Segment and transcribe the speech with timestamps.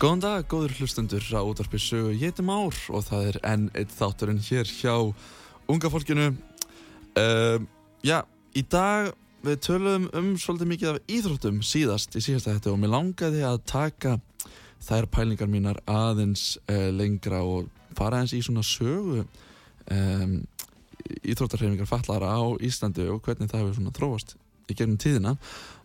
[0.00, 4.38] Góðan dag, góður hlustendur á útvarpi sögu heiti Már og það er enn eitt þátturinn
[4.40, 4.94] hér hjá
[5.68, 6.30] unga fólkinu.
[7.20, 7.66] Um,
[8.00, 8.22] Já,
[8.56, 9.10] í dag
[9.44, 13.58] við töluðum um svolítið mikið af íþróttum síðast í síðasta þetta og mér langaði að
[13.68, 14.14] taka
[14.88, 20.38] þær pælingar mínar aðeins uh, lengra og fara eins í svona sögu um,
[21.20, 24.38] íþróttarhefingar fallara á Íslandi og hvernig það hefur svona þróast
[24.70, 25.36] í gegnum tíðina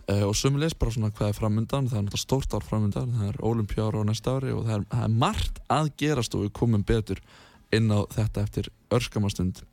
[0.06, 3.30] Uh, og sömulegis bara svona hvað er framöndan það er náttúrulega stórt ár framöndan það
[3.32, 6.52] er olimpjára á næsta ári og það er, það er margt að gerast og við
[6.60, 7.22] komum betur
[7.74, 9.64] inn á þetta eftir örskamastund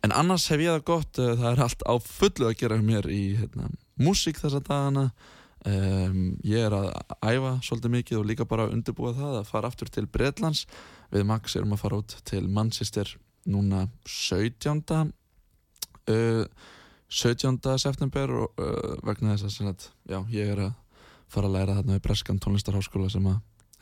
[0.00, 3.10] en annars hef ég það gott uh, það er allt á fullu að gera mér
[3.12, 3.68] í hérna,
[4.00, 5.04] músík þessa dagana
[5.68, 6.88] um, ég er að
[7.20, 10.64] æfa svolítið mikið og líka bara að undirbúa það að fara aftur til Breitlands
[11.12, 13.12] við Max erum að fara út til Manchester
[13.44, 15.12] núna 17.
[16.08, 16.46] Uh,
[17.12, 17.58] 17.
[17.76, 20.76] september og uh, vegna þess að að, já, ég er að
[21.32, 23.26] fara að læra þarna við Breskan tónlistarháskóla sem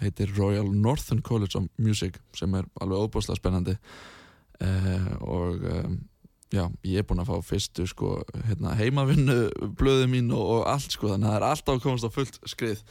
[0.00, 5.98] heitir Royal Northern College of Music sem er alveg óbúslega spennandi uh, og um,
[6.51, 8.17] já, ég er búin að fá fyrstu sko,
[8.48, 9.39] hérna, heimavinnu
[9.78, 12.83] blöðu mín og, og allt sko, þannig að það er alltaf komast á fullt skrið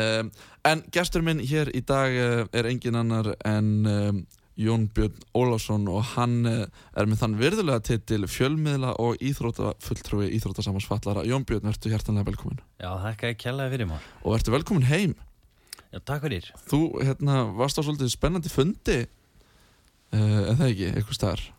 [0.00, 0.32] um,
[0.70, 4.24] en gestur minn hér í dag uh, er engin annar en um,
[4.60, 11.24] Jón Björn Ólásson og hann er með þann virðulega titil fjölmiðla og íþrótafulltrúi íþrótasamansfallara.
[11.26, 12.60] Jón Björn, verður hjertanlega velkomin.
[12.78, 14.06] Já, þakka ég kjallaði fyrir mér.
[14.22, 15.16] Og verður velkomin heim.
[15.90, 16.46] Já, takk fyrir.
[16.70, 19.00] Þú, hérna, varst á svolítið spennandi fundi,
[20.14, 21.50] uh, en það ekki, eitthvað starf?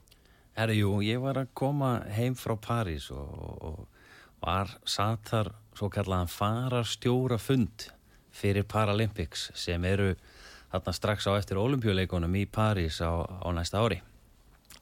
[0.56, 5.90] Herri, jú, ég var að koma heim frá París og, og var satt þar svo
[5.92, 7.90] kallaðan fararstjóra fund
[8.36, 10.14] fyrir Paralympics sem eru
[10.76, 14.02] þarna strax á eftir olimpíuleikonum í París á, á næsta ári.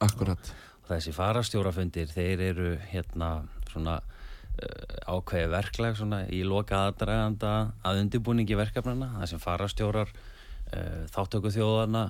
[0.02, 0.50] Akkurat.
[0.84, 3.30] Og þessi farastjórafundir, þeir eru hérna
[3.70, 7.54] svona uh, ákveði verklag svona í loka aðdraganda
[7.86, 12.08] að undirbúningi verkefnana, það sem farastjórar uh, þáttöku þjóðana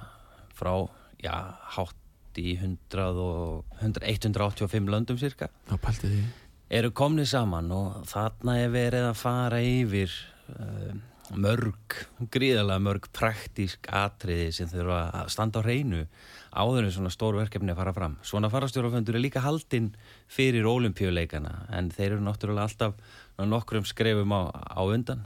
[0.55, 0.73] frá,
[1.23, 1.37] já,
[1.77, 5.53] hátt í 100 og 100, 185 löndum cirka.
[6.75, 10.23] Eru komnið saman og þarna er verið að fara yfir...
[10.55, 10.95] Uh,
[11.41, 11.97] mörg,
[12.33, 16.05] gríðalega mörg praktísk atriði sem þurfa að standa á hreinu
[16.55, 18.17] áður en svona stór verkefni að fara fram.
[18.23, 19.93] Svona farastjóraföndur er líka haldinn
[20.31, 22.95] fyrir ólimpíuleikana en þeir eru náttúrulega alltaf
[23.39, 25.25] nokkrum skrefum á, á undan.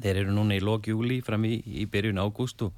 [0.00, 2.74] Þeir eru núna í lóki júli fram í, í byrjun ágúst og,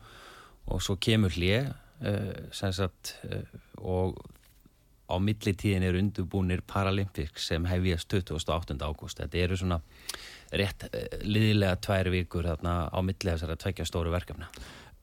[0.67, 1.71] og svo kemur hlið
[2.05, 3.43] uh, uh,
[3.81, 4.19] og
[5.05, 8.77] á millitíðin eru undurbúnir Paralympics sem hefjast 28.
[8.81, 9.21] ágúst.
[9.21, 9.81] Þetta eru svona
[10.59, 10.87] rétt
[11.23, 14.49] liðilega tvær vikur þarna á milli þessara tveikja stóru verkefna.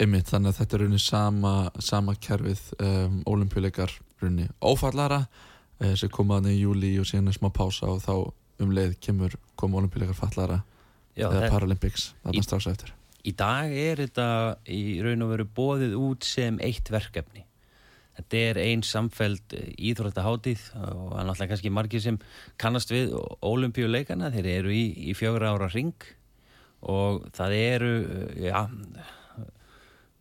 [0.02, 1.54] Einmitt, þannig að þetta er runni sama,
[1.84, 7.52] sama kerfið um, ólimpíuleikar runni ófallara uh, sem komaðan í júli og síðan er smá
[7.54, 8.16] pása og þá
[8.62, 10.62] um leið kemur koma ólimpíuleikar fallara
[11.14, 12.96] Já, eða Paralympics þarna strax eftir.
[13.22, 14.28] Í dag er þetta
[14.74, 17.46] í raun og veru bóðið út sem eitt verkefni
[18.18, 22.18] Þetta er einn samfeld íþróttaháttið og náttúrulega kannski margir sem
[22.60, 23.14] kannast við
[23.46, 25.96] ólimpíuleikana, þeir eru í, í fjögra ára ring
[26.82, 27.92] og það eru,
[28.42, 28.66] já,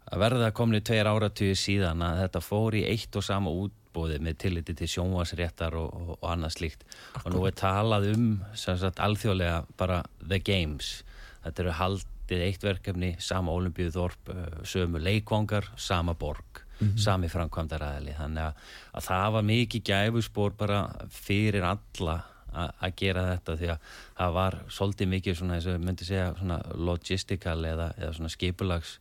[0.06, 4.38] að verða komni tveir áratíu síðan að þetta fór í eitt og sama útbóði með
[4.44, 6.86] tilliti til sjónvarsréttar og, og, og annað slíkt.
[7.14, 7.26] Akkur.
[7.26, 11.00] Og nú er talað um, sagt, alþjóðlega bara The Games.
[11.43, 14.31] Þetta eru haldið eitt verkefni, sama ólimpíu þorp,
[14.69, 16.50] sömu leikvangar, sama borg
[16.81, 16.99] mm -hmm.
[16.99, 18.55] sami framkvæmdaræðili þannig að,
[18.94, 24.56] að það var mikið gæfuspor bara fyrir alla að gera þetta því að það var
[24.69, 28.99] svolítið mikið svona, eins og ég myndi segja svona logistical eða, eða svona skipulags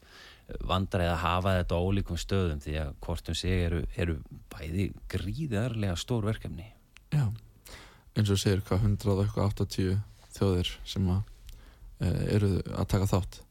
[0.66, 4.16] vandræði að hafa þetta á ólíkum stöðum því að hvortum sig eru, eru
[4.54, 6.66] bæði gríðarlega stór verkefni.
[7.14, 7.26] Já,
[8.18, 10.00] eins og segir hvað 180
[10.38, 11.22] þjóðir sem að,
[12.02, 13.42] e, eru að taka þátt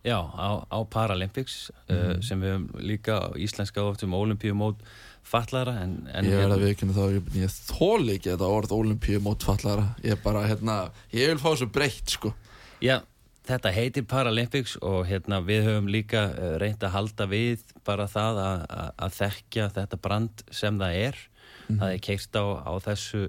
[0.00, 4.80] Já, á, á Paralympics uh, sem við höfum líka íslenska oft um olimpíumót
[5.26, 9.20] fallara en, en Ég verð að viðkynna þá, ég, ég þóli ekki þetta orð olimpíu
[9.20, 10.78] mótfallara Ég er bara, hérna,
[11.12, 12.32] ég vil fá þessu breytt, sko.
[12.80, 13.02] Já,
[13.50, 18.40] þetta heitir Paralympics og hérna við höfum líka uh, reynd að halda við bara það
[18.46, 21.24] að, að, að þekkja þetta brand sem það er.
[21.70, 23.26] Það er keirt á, á þessu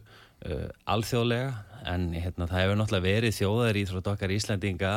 [0.48, 1.52] uh, alþjóðlega
[1.88, 4.92] en hérna, það hefur náttúrulega verið þjóðar í okkar Íslandinga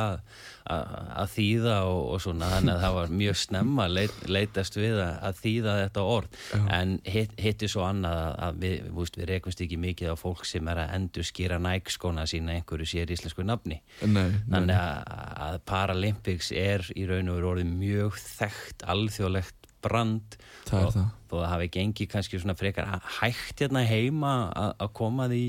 [0.65, 5.15] að, þýða og, og svona þannig að það var mjög snemma leit, leitast við að,
[5.29, 6.39] að þýða þetta orð.
[6.77, 10.45] En hitt, hitti svo annað að, að við, við, við rekumst ekki mikið á fólk
[10.49, 13.81] sem er að endur skýra nækskona sína einhverju sér íslensku nafni.
[14.05, 15.13] Nei, nei, Þannig að,
[15.49, 21.09] að Paralympics er í raun og veru orðið mjög þekkt alþjóðlegt brand Það og, það.
[21.29, 22.87] og það hafi gengið kannski svona frekar
[23.19, 24.33] hægt hérna heima
[24.73, 25.43] að koma því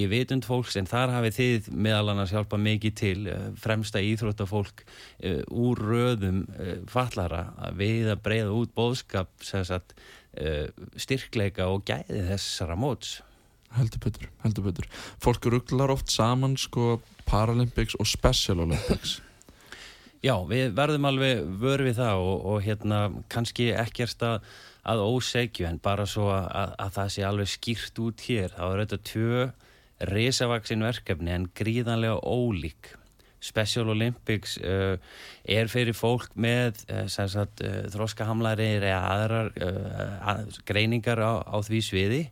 [0.00, 4.84] í vitund fólks en þar hafi þið meðal annars hjálpa mikið til uh, fremsta íþróttafólk
[4.86, 9.96] uh, úr röðum uh, fallara að við að breyða út bóðskap sagt,
[10.40, 10.66] uh,
[10.96, 13.18] styrkleika og gæði þessara móts.
[13.76, 14.88] Heldur betur, heldur betur.
[15.20, 19.18] Fólk rugglar oft saman, sko, Paralympics og Special Olympics
[20.18, 23.00] Já, við verðum alveg vör við það og, og hérna
[23.30, 24.46] kannski ekkert að,
[24.82, 28.54] að ósegju en bara svo að, að, að það sé alveg skýrt út hér.
[28.56, 29.44] Það er auðvitað tvö
[30.10, 32.90] risavaksin verkefni en gríðanlega ólík.
[33.38, 34.98] Special Olympics uh,
[35.46, 41.82] er fyrir fólk með uh, sagt, uh, þróskahamlarir eða aðrar að, greiningar á, á því
[41.86, 42.22] sviði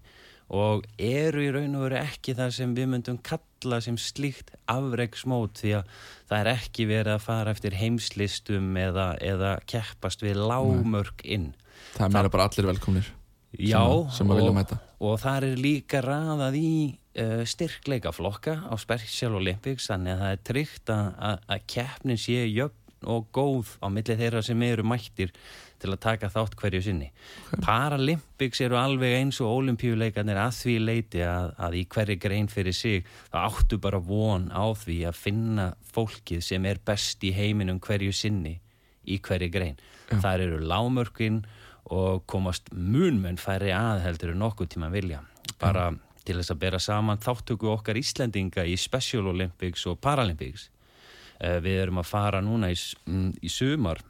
[0.49, 5.59] og eru í raun og veru ekki það sem við myndum kalla sem slíkt afreiksmót
[5.63, 5.89] því að
[6.31, 11.49] það er ekki verið að fara eftir heimslistum eða, eða keppast við lágmörk inn.
[11.97, 13.11] Það er meira bara allir velkomnir
[13.59, 14.79] Já, að- sem að vilja og, mæta.
[15.01, 16.71] og það er líka raðað í
[17.19, 23.31] uh, styrkleikaflokka á Special Olympics þannig að það er tryggt að keppnin sé jöfn og
[23.35, 25.33] góð á milli þeirra sem eru mættir
[25.81, 27.09] til að taka þátt hverju sinni.
[27.65, 32.77] Paralympics eru alveg eins og olimpíuleikarnir að því leiti að, að í hverju grein fyrir
[32.77, 37.81] sig það áttu bara von á því að finna fólkið sem er best í heiminum
[37.83, 38.57] hverju sinni
[39.07, 39.79] í hverju grein.
[40.11, 41.45] Það eru lámörkin
[41.95, 45.23] og komast munmenn færri að heldur nokkuð tíma vilja.
[45.61, 45.93] Bara
[46.27, 50.71] til þess að bera saman þáttöku okkar Íslendinga í Special Olympics og Paralympics.
[51.37, 54.01] Uh, við erum að fara núna í, mm, í sumar.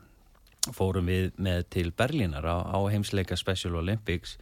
[0.74, 4.36] Fórum við með til Berlínar á, á heimsleika Special Olympics.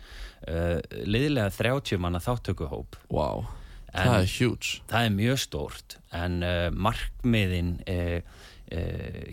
[0.48, 3.46] Uh, liðlega 30 manna þáttökuhóp Wow,
[3.92, 4.80] En- það er huge.
[4.88, 5.96] það er mjög stórt.
[6.12, 8.20] En uh, markmiðin uh,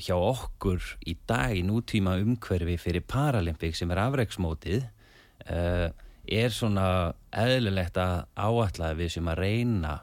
[0.04, 4.84] hjá okkur í dag í nútíma umhverfi fyrir Paralympics sem er afreiksmótið
[5.48, 6.84] er svona
[7.34, 9.94] eðlilegt að að við sem að reyna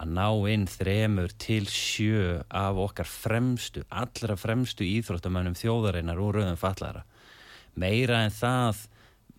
[0.00, 6.60] að ná inn þremur til sjö af okkar fremstu, allra fremstu íþróttamönnum þjóðarinnar úr rauðum
[6.60, 7.04] fallara.
[7.76, 8.86] Meira en það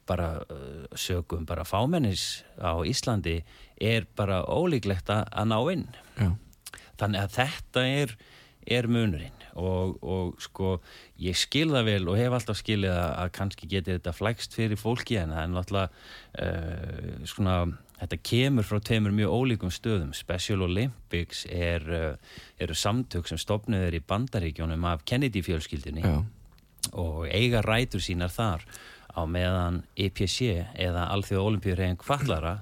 [0.10, 3.42] bara uh, sögum bara fámennis á Íslandi
[3.82, 5.88] er bara ólíklegt að, ná inn.
[6.18, 6.32] Já,
[7.02, 8.18] Þannig að þetta er,
[8.78, 10.76] er munurinn og, og sko
[11.20, 14.80] ég skil það vel og hef alltaf skilið að, að kannski geti þetta flækst fyrir
[14.80, 15.90] fólki en það er náttúrulega
[16.46, 17.56] uh, svona,
[18.02, 20.14] þetta kemur frá tveimur mjög ólíkum stöðum.
[20.18, 26.18] Special Olympics er, uh, eru samtök sem stopnuð er í bandaríkjónum af Kennedy fjölskyldinni já,
[26.94, 28.66] og eiga rætur sínar þar.
[29.12, 32.62] Á meðan EPC eða Alþjóða Olimpíurhegin Kvallara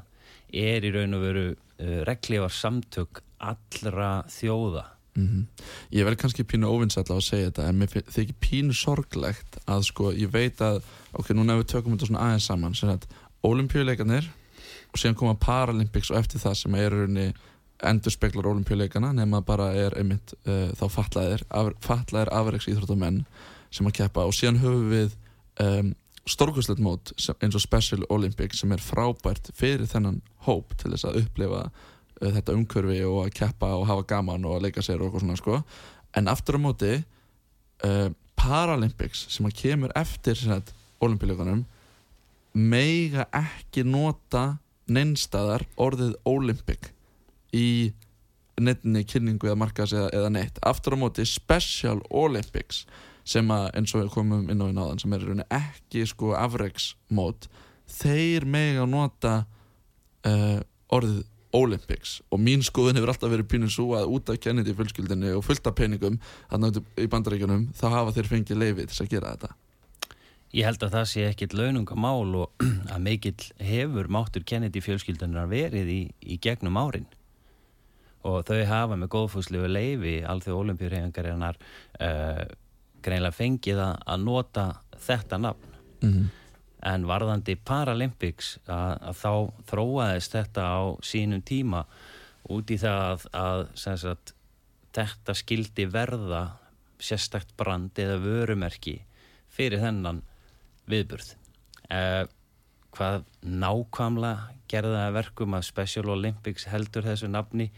[0.49, 4.87] er í raun og veru uh, reglívar samtök allra þjóða.
[5.19, 5.45] Mhm.
[5.91, 9.87] Ég verð kannski pínu óvinnsall á að segja þetta en mér þykir pínu sorglegt að
[9.87, 13.07] sko, ég veit að ok, núna ef við tökum þetta svona aðeins saman sem að
[13.49, 14.29] olimpíuleikarnir
[14.89, 16.97] og síðan koma Paralympics og eftir það sem er
[17.87, 23.23] endur speklar olimpíuleikana nema bara er einmitt uh, þá fatlaðir, af, fatlaðir afreiks íþróttamenn
[23.71, 24.25] sem að keppa.
[24.27, 25.15] Og síðan höfum við
[25.63, 25.93] um,
[26.29, 31.21] stórkvæslegt mót eins og Special Olympics sem er frábært fyrir þennan hóp til þess að
[31.23, 35.09] upplifa uh, þetta umhverfi og að keppa og hafa gaman og að leika sér og
[35.09, 35.61] eitthvað svona sko.
[36.19, 40.39] En aftur á móti uh, Paralympics sem að kemur eftir
[40.99, 41.63] olimpíuleikunum
[42.59, 44.57] meiga ekki nota
[44.93, 46.91] neinstæðar orðið Olympic
[47.55, 47.91] í
[48.59, 50.59] nefni kynningu eða markas eða, eða neitt.
[50.67, 52.83] Aftur á móti Special Olympics
[53.29, 57.47] sem að eins og við komum inn á í náðan sem er ekki sko afreiksmót
[57.89, 59.35] þeir mega nota
[60.27, 60.59] uh,
[60.93, 61.23] orðið
[61.55, 62.19] Olympics.
[62.29, 65.65] Og mín skoðun hefur alltaf verið pínu svo að út af Kennedy fjölskyldinni og fullt
[65.65, 69.55] af peningum í bandaríkjunum þá hafa þeir fengið leifi til að gera þetta
[70.55, 75.93] Ég held að það sé ekkit launungamál og að mikill hefur máttur Kennedy fjölskyldunar verið
[75.93, 77.07] í, í gegnum árin.
[78.27, 82.43] Og þau hafa með góðfúslegu leifi alþjóð olimpíurhefingarinnar uh,
[83.05, 84.65] greinlega fengið að, nota
[85.05, 85.79] þetta nafn.
[86.03, 86.27] Mm
[86.85, 89.31] en varðandi Paralympics að, að þá
[89.71, 91.83] þróaðist þetta á sínum tíma
[92.49, 93.63] út í það að, að
[93.99, 94.33] sagt,
[94.95, 96.43] þetta skildi verða
[96.99, 98.99] sérstakt brand eða vörumerki
[99.51, 100.23] fyrir þennan
[100.89, 101.33] viðburð.
[101.89, 102.25] Eh,
[102.95, 107.69] hvað nákvæmlega gerða verkum að Special Olympics heldur þessu nafni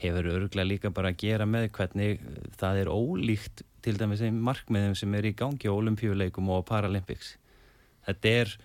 [0.00, 2.24] hefur öruglega líka bara að gera með hvernig
[2.58, 7.36] það er ólíkt til dæmis þeim markmiðum sem er í gangi á olimpíuleikum og Paralympics.
[8.06, 8.56] Þetta er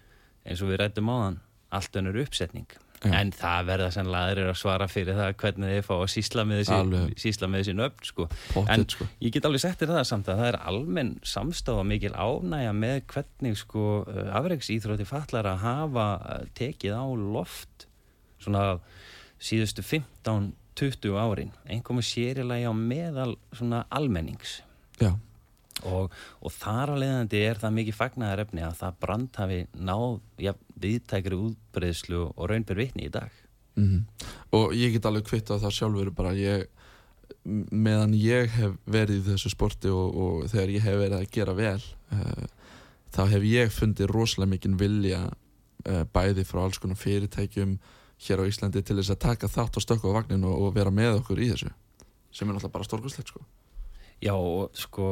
[0.46, 1.40] eins og við rættum á þann
[1.76, 3.12] allt önnur uppsetning Já.
[3.20, 6.62] en það verða sannlega aðrir að svara fyrir það hvernig þið fá að sísla með
[6.64, 8.28] þessi, nöfn sko.
[8.54, 9.08] Pottet, en sko.
[9.22, 13.02] ég get alveg sett þér það samt að það er almenn samstafa mikil ánægja með
[13.14, 13.88] hvernig sko
[14.40, 17.88] afreiksýþrótti fallar að hafa eh, tekið á loft
[18.42, 18.66] svona
[19.42, 24.62] síðustu 15-20 árin einhverjum sérilagi á meðal svona almennings
[25.02, 25.12] Já,
[25.88, 30.20] og, og þar að leiðandi er það mikið fagnaðar efni að það brand hafi náð
[30.44, 33.44] ja, viðtækri útbreyðslu og raunbyr vitni í dag.
[33.76, 34.06] Mm
[34.56, 36.68] og ég get alveg kvitt á það sjálfur bara ég
[37.46, 41.56] meðan ég hef verið í þessu sporti og, og þegar ég hef verið að gera
[41.58, 41.82] vel
[42.14, 42.46] uh,
[43.16, 47.78] þá hef ég fundið rosalega mikinn vilja uh, bæði frá alls konar fyrirtækjum
[48.26, 50.94] hér á Íslandi til þess að taka þátt og stökka á vagnin og, og vera
[50.94, 51.72] með okkur í þessu
[52.32, 53.46] sem er náttúrulega bara stórkostlegt sko
[54.24, 54.36] Já,
[54.80, 55.08] sko,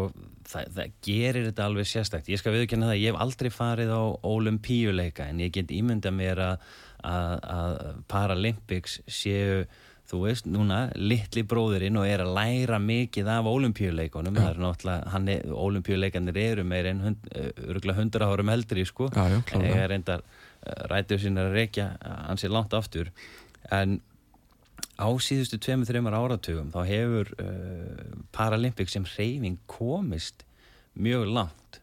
[0.47, 2.29] það, það gerir þetta alveg sérstakt.
[2.31, 6.41] Ég skal viðkynna það, ég hef aldrei farið á olimpíuleika en ég get ímynda mér
[6.41, 6.69] að,
[7.03, 7.75] að, að
[8.11, 9.65] Paralympics séu,
[10.09, 14.39] þú veist, núna litli bróðurinn og er að læra mikið af olimpíuleikunum.
[14.39, 17.29] Það er náttúrulega, er, olimpíuleikanir eru meir en hund,
[17.67, 19.11] örgulega hundra árum eldri, sko.
[19.11, 19.75] Já, já, klárlega.
[19.75, 20.25] ég er reyndar
[20.89, 21.91] rættur sín að reykja
[22.29, 23.11] hansi langt aftur.
[23.71, 23.99] En
[24.99, 30.45] á síðustu tveimur, þreimur áratugum þá hefur uh, Paralympics sem reyfing komist
[30.93, 31.79] mjög langt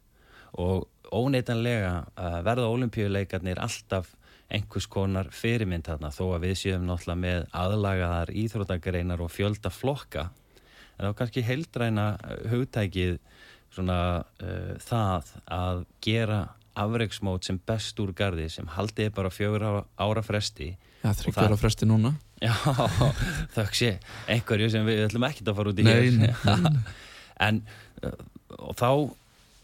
[0.59, 4.15] og óneitanlega uh, verða olimpíuleikarnir alltaf
[4.51, 10.25] einhvers konar fyrirmynd þarna þó að við séum náttúrulega með aðlagaðar íþróttagreinar og fjölda flokka.
[10.99, 13.19] En þá kannski heildræna uh, hugtækið
[13.75, 14.01] svona
[14.43, 16.41] uh, það að gera
[16.79, 20.73] afreiksmót sem best úr gardi sem haldið bara fjögur ára, ára fresti.
[21.01, 22.13] Já, það- þryggjar á fresti núna.
[22.41, 22.53] Já,
[23.57, 23.91] þökk sé.
[24.29, 26.85] Einhverju sem við ætlum ekkert að fara út í Nei, hér nei,
[27.41, 27.63] en
[28.05, 28.15] uh,
[28.61, 28.91] og þá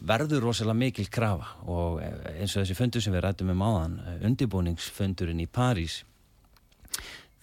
[0.07, 1.55] verður rosalega mikil krafa.
[1.65, 6.03] Og eh, eins og þessi fundur sem við rættum um áðan eh, undirbúningsfundurinn í París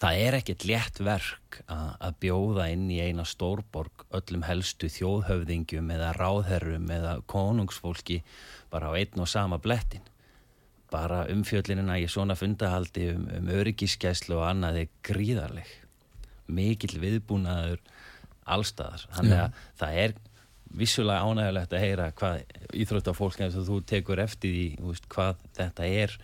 [0.01, 5.87] það er ekkert létt verk að, að bjóða inn í eina stórborg öllum helstu þjóðhöfðingjum
[5.95, 8.19] eða ráðherrum eða konungsfólki
[8.75, 10.03] bara á einn og sama blettin.
[10.91, 15.71] Bara umfjöllinina í svona fundahaldi um, um öryggiskeslu og annað er gríðarleg.
[16.45, 17.81] Mikill viðbúnaður
[18.45, 20.15] allstaðar þannig að það er
[20.75, 22.41] vissulega ánægulegt að heyra hvað
[22.75, 26.15] íþróttafólk eins og þú tekur eftir því veist, hvað þetta er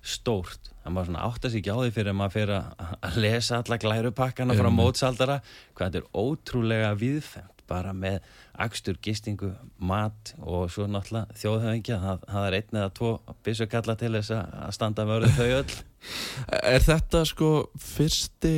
[0.00, 0.70] stórt.
[0.80, 3.80] Að maður svona átta sig ekki á því fyrir að maður fyrir að, lesa alla
[3.80, 5.40] glærupakkana frá mótsaldara
[5.76, 8.18] hvað þetta er ótrúlega viðfemt bara með
[8.60, 13.12] akstur, gistingu, mat og svo náttúrulega þjóðhöfingja það, það er einn eða tvo
[13.46, 15.78] byssu kalla til þess að standa vörðu þau öll.
[16.74, 18.54] Er þetta sko fyrsti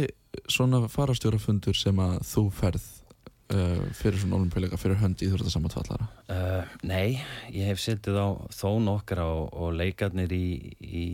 [0.51, 2.85] svona farastjórafundur sem að þú ferð
[3.55, 6.07] uh, fyrir svona olimpíuleika fyrir hönd í Íþróttasambatvallara?
[6.33, 7.19] Uh, nei,
[7.55, 10.47] ég hef setið á þó nokkra og, og leikarnir í,
[10.83, 11.05] í,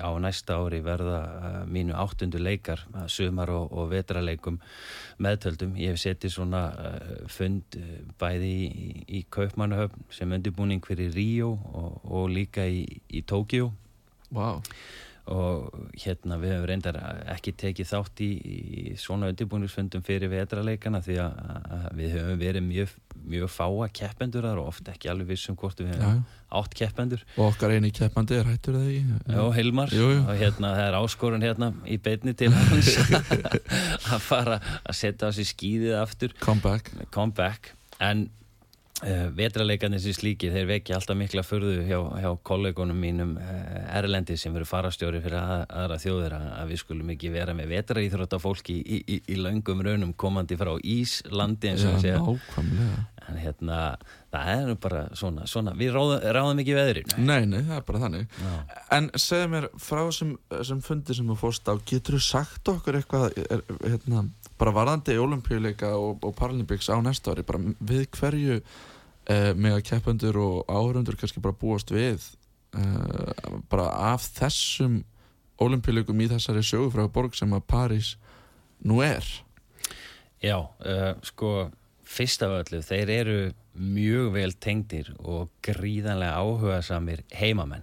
[0.00, 4.60] á næsta ári verða uh, mínu áttundu leikar, sumar og, og vetraleikum
[5.22, 5.74] meðtöldum.
[5.80, 6.62] Ég hef setið svona
[7.32, 7.76] fund
[8.20, 8.88] bæði í,
[9.18, 13.72] í Kaupmannahöfn sem undirbúning fyrir Ríó og, og líka í, í Tókjó
[14.28, 14.60] Vá,
[15.28, 16.98] og hérna við hefum reyndar
[17.34, 21.42] ekki tekið þátt í, í svona undirbúningsfundum fyrir vetraleikana því að,
[21.76, 22.94] að við höfum verið mjög,
[23.34, 24.48] mjög fáa keppendur.
[24.48, 26.40] Þar og oft ekki alveg vissum hvort við já, höfum já.
[26.60, 27.26] átt keppendur.
[27.36, 29.20] Og okkar eini keppandi er hættur það ekki?
[29.34, 29.94] Já, Hilmar.
[29.98, 30.24] Jú, jú.
[30.24, 32.94] og hérna það er áskorun hérna í beinni til hans.
[34.14, 36.36] Að fara að setja á sig skýðið aftur.
[36.40, 36.92] Come back.
[37.12, 37.74] Come back.
[38.00, 38.28] En
[39.38, 44.54] vetraleikarnir sem slíki þeir vekja alltaf mikla förðu hjá, hjá kollegunum mínum uh, Erlendi sem
[44.58, 48.98] eru farastjóri fyrir að, aðra þjóðir að, við skulum ekki vera með vetraíþrótta fólki í,
[49.06, 53.04] í, í löngum raunum komandi frá Íslandi eins og nákvæmlega.
[53.28, 53.78] En hérna
[54.32, 57.16] það er bara svona, svona við ráðum, ráðum ekki veðrinu.
[57.20, 58.36] Nei, nei, það er bara þannig.
[58.40, 58.54] Já.
[58.96, 62.98] En segðu mér frá þessum, þessum fundi sem þú fórst á Getur þú sagt okkur
[62.98, 64.24] eitthvað er, hérna,
[64.58, 69.84] bara varðandi olimpíuleika og, og Paralympics á næsta ári bara við hverju eh, með að
[69.90, 72.24] keppendur og áhörundur kannski bara búast við
[72.76, 75.02] eh, bara af þessum
[75.62, 78.14] olimpíuleikum í þessari sögufræðu borg sem að París
[78.86, 79.26] nú er
[80.38, 81.70] Já, uh, sko
[82.06, 83.38] fyrst af öllu, þeir eru
[83.78, 87.82] mjög vel tengdir og gríðanlega áhuga samir heimamenn.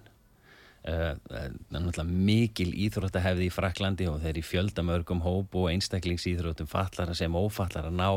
[0.86, 7.16] Það er náttúrulega mikil íþróttahefði í Fraklandi og þeir í fjöldamörgum hóp og einstaklingsýþróttum fallara
[7.18, 8.10] sem ófallara ná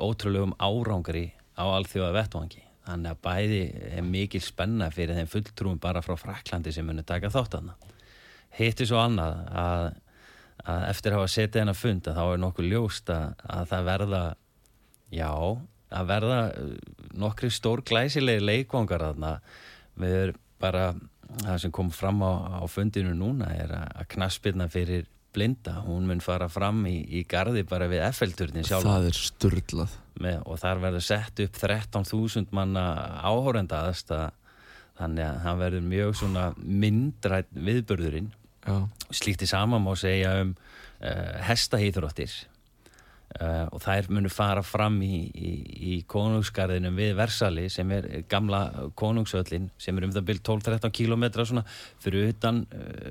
[0.00, 2.64] ótrúlegum árangri á alþjóða vettvangi.
[2.84, 3.60] Þannig að bæði
[3.96, 7.76] er mikil spenna fyrir þeim fulltrúum bara frá Fraklandi sem munir taka þátt aðna.
[8.56, 9.86] Hittir svo annað að,
[10.64, 13.88] að eftir að hafa setið hennar fund að þá er nokkuð ljóst að, að það
[13.88, 14.22] verða,
[15.12, 15.30] já,
[16.00, 16.38] að verða
[17.24, 19.38] nokkri stór glæsilegi leikvangar aðna.
[20.00, 20.84] Við erum bara
[21.42, 26.22] það sem kom fram á, á fundinu núna er að knaspirna fyrir blinda, hún mun
[26.22, 30.82] fara fram í, í gardi bara við FL-turnin sjálf Það er sturdlað með, og þar
[30.84, 32.84] verður sett upp 13.000 manna
[33.26, 34.30] áhórenda aðstæða
[35.00, 38.30] þannig að það verður mjög svona myndrætt viðbörðurinn
[38.64, 38.76] Já,
[39.12, 42.36] slíkti sama má segja um uh, hestahýþróttir
[43.34, 48.60] Uh, og þær munir fara fram í, í, í konungsgarðinum við Versali sem er gamla
[48.94, 51.64] konungsöllin sem er um það byrjum 12-13 kílometra svona
[52.04, 53.10] fyrir utan uh,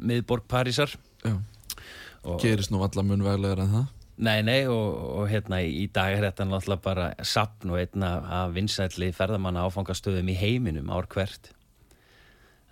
[0.00, 0.96] miðborg Parísar.
[1.22, 3.86] Og, Gerist nú alla munveglegar en það.
[4.20, 8.56] Nei, nei og, og hérna í dag er þetta náttúrulega bara sapn og einna af
[8.58, 11.52] vinsætli ferðamanna áfangastöðum í heiminum ár hvert.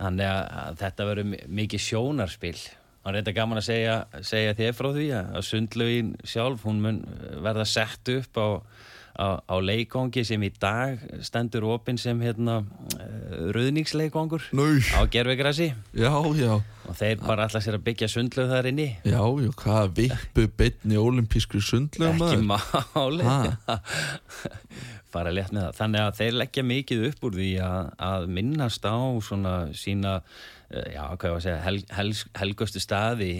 [0.02, 2.59] Þannig að, að þetta verður mi- mikið sjónarspil
[3.16, 3.96] þetta er gaman að segja,
[4.26, 8.48] segja þér frá því að sundlaugin sjálf hún mun eh, verða sett upp á,
[9.18, 12.60] á, á leikongi sem í dag stendur opinn sem hérna
[13.54, 16.52] rauðningsleikongur Nau á gervegrassi Já, já,
[16.88, 18.88] og þeir bara alltaf sér að byggja sundlaug þar inni.
[19.04, 22.08] Já, já, hvað vippu beinni olimpískri ekki
[22.46, 22.46] maður?
[22.94, 23.26] máli.
[23.28, 23.80] Ha?
[25.12, 25.76] fara létt með það.
[25.80, 30.57] Þannig að þeir leggja mikið upp úr því að, að minnast á svona sína eh,
[30.68, 32.10] já, hvað ég var að segja hel, hel,
[32.42, 33.32] helgustu staði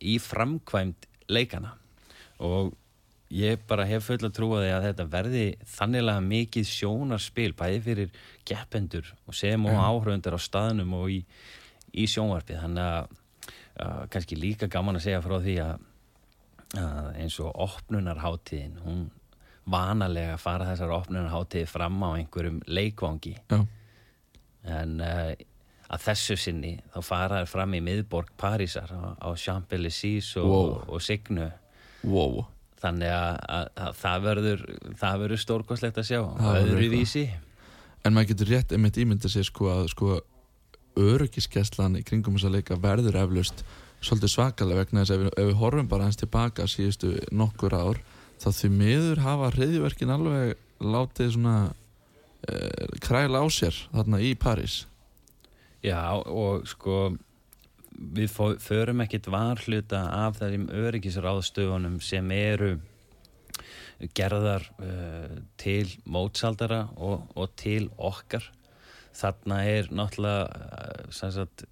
[0.00, 1.74] í framkvæmt leikana
[2.40, 2.72] og
[3.30, 8.16] ég bara hef full að trúa því að þetta verði þanniglega mikið sjónarspil bæði fyrir
[8.48, 11.20] geppendur og sem og áhröndur á staðnum og í,
[11.94, 15.86] í sjónvarpið þannig að uh, kannski líka gaman að segja frá því að,
[16.80, 19.04] að eins og opnunarháttíðin hún
[19.70, 23.36] vanalega fara þessar opnunarháttíði fram á einhverjum leikvangi.
[23.52, 23.60] Já,
[24.80, 25.30] en uh,
[25.90, 30.72] að þessu sinni þá fara þær fram í miðborg Parísar á, á Champs-Élysées og, Wow.
[30.86, 31.50] og Signu.
[32.06, 32.44] Wow.
[32.80, 34.62] Þannig að, að, að það verður
[35.02, 36.20] það verður stórkostlegt að sjá
[36.54, 37.24] öðruvísi.
[38.06, 40.20] En maður getur rétt einmitt ímyndið sér sko að sko
[41.00, 43.64] öryggiskeslan í kringum þessa leika verður eflaust
[44.00, 48.00] svolítið svakalega vegna þess að ef ef við horfum bara hans tilbaka síðustu nokkur ár
[48.40, 54.80] þá því miður hafa reyðverkin alveg látið svona uh, kræla á sér þarna í París
[55.84, 57.10] Já og sko
[58.00, 62.78] við förum ekkit varhluta af þessum öryggisráðstöfunum sem eru
[64.16, 68.46] gerðar uh, til mótsaldara og, og til okkar.
[69.16, 71.66] Þarna er náttúrulega sem sagt,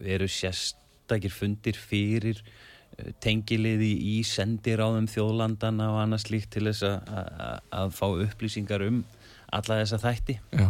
[0.00, 7.92] eru sérstakir fundir fyrir uh, tengiliði í sendiráðum þjóðlandana og annað slíkt til þess að
[7.98, 9.04] fá upplýsingar um
[9.54, 10.38] alla þessa þætti.
[10.56, 10.68] Já,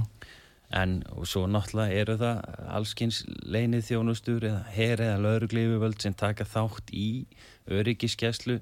[0.74, 2.40] En og svo náttúrulega eru það
[2.74, 7.26] allskins leinið þjónustur eða her eða lauruglífuvöld sem taka þátt í
[7.70, 8.58] öryggiskeslu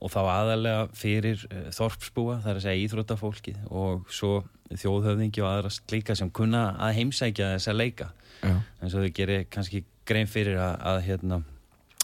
[0.00, 4.32] og þá aðalega fyrir uh, þorpsbúa, það er að segja íþróttafólkið og svo
[4.70, 8.12] þjóðhöfðingi og aðra slíka sem kunna að heimsækja þessa leika.
[8.40, 11.40] já, En svo þau gerir kannski grein fyrir að, að hérna,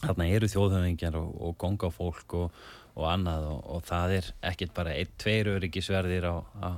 [0.02, 2.60] þarna eru þjóðhöfðingjar og, og gongafólk og,
[2.96, 6.70] og annað og, og það er ekkert bara einn, tveir öryggisverðir á, á,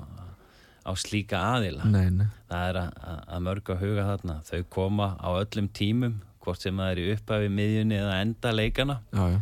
[0.89, 1.85] á slíka aðila.
[1.93, 2.27] Nei, nei.
[2.49, 4.39] Það er að, að, mörg að huga þarna.
[4.49, 9.03] Þau koma á öllum tímum hvort sem það er í upphafi, miðjunni eða enda leikana.
[9.13, 9.41] Já, já,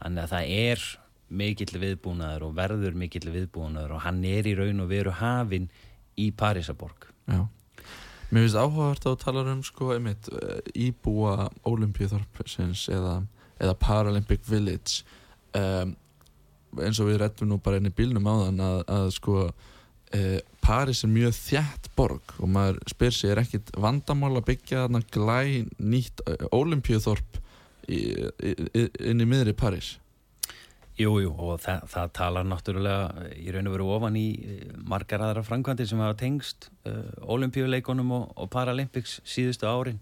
[0.00, 0.86] þannig að það er
[1.26, 5.68] mikill viðbúnaður og verður mikill viðbúnaður og hann er í raun og veru hafinn
[6.16, 7.42] í Parísaborg já.
[8.30, 13.20] Mér finnst áhugavert að þú talar um sko einmitt uh, íbúa Olympiaþorpsins eða,
[13.62, 15.04] eða Paralympic Village.
[15.54, 15.94] Um,
[16.82, 19.36] eins og við rettum nú bara inn í bílnum á þann að, að sko
[20.14, 24.86] uh, Paris er mjög þjætt borg og maður spyr sig er ekkit vandamál að byggja
[24.86, 25.40] þarna glæ
[25.78, 27.40] nýtt uh, Olympiaþorp
[27.88, 28.00] í,
[28.42, 29.96] í, inn í miðri Paris
[30.96, 35.26] Jú, jú, og það, það talar náttúrulega í raun og veru ofan í eh, margar
[35.26, 39.98] aðra framkvæmdir sem hafa tengst uh, olimpíuleikunum og, og Paralympics síðustu árin.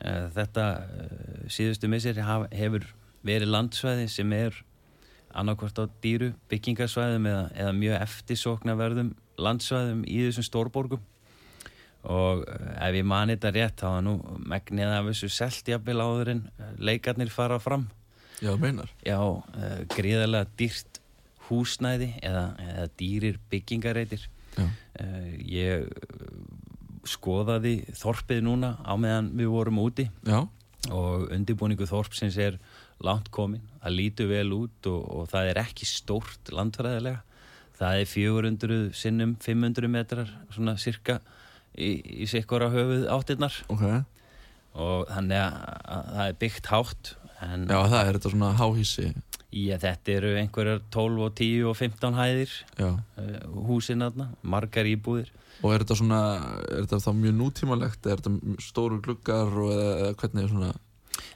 [0.00, 2.88] Uh, þetta uh, síðustu missir hefur
[3.28, 4.56] verið landsvæði sem er
[5.38, 9.10] annarkvort á dýru byggingarsvæðum eða, eða mjög eftirsóknarverðum
[9.42, 11.02] landsvæðum í þessum stórborgum.
[12.02, 14.16] Og uh, ef ég mani þetta rétt þá er nú
[14.50, 17.86] megnið af þessu seltjafil áður en uh, leikarnir fara fram.
[18.42, 18.90] Já, meinar.
[19.06, 20.98] Já, uh, gríðarlega dýrt
[21.48, 24.26] húsnæði eða, eða dýrir byggingareitir.
[24.56, 24.66] Já.
[24.66, 25.86] uh, ég
[27.08, 30.08] skoðaði þorpið núna á meðan við vorum úti.
[30.26, 30.42] Já,
[30.90, 32.58] og undirbúningu þorpsins er
[33.02, 37.22] langt komin, það lítur vel út og, og það er ekki stórt landfræðilega.
[37.82, 41.18] Það er 400 sinnum 500 metrar svona cirka
[41.74, 43.58] í, í sikkora höfuð áttirnar.
[43.72, 43.86] Ok.
[44.72, 45.58] Og þannig að,
[45.96, 49.06] að það er byggt hátt en Já, það er þetta svona háhísi
[49.52, 53.34] að þetta eru einhverjar 12 og 10 og 15 hæðir Já, uh,
[53.68, 55.28] húsin aðna, margar íbúðir.
[55.60, 56.20] Og er þetta svona,
[56.72, 60.70] er þetta þá mjög nútímalegt, er þetta stóru gluggar og eða, eða hvernig er svona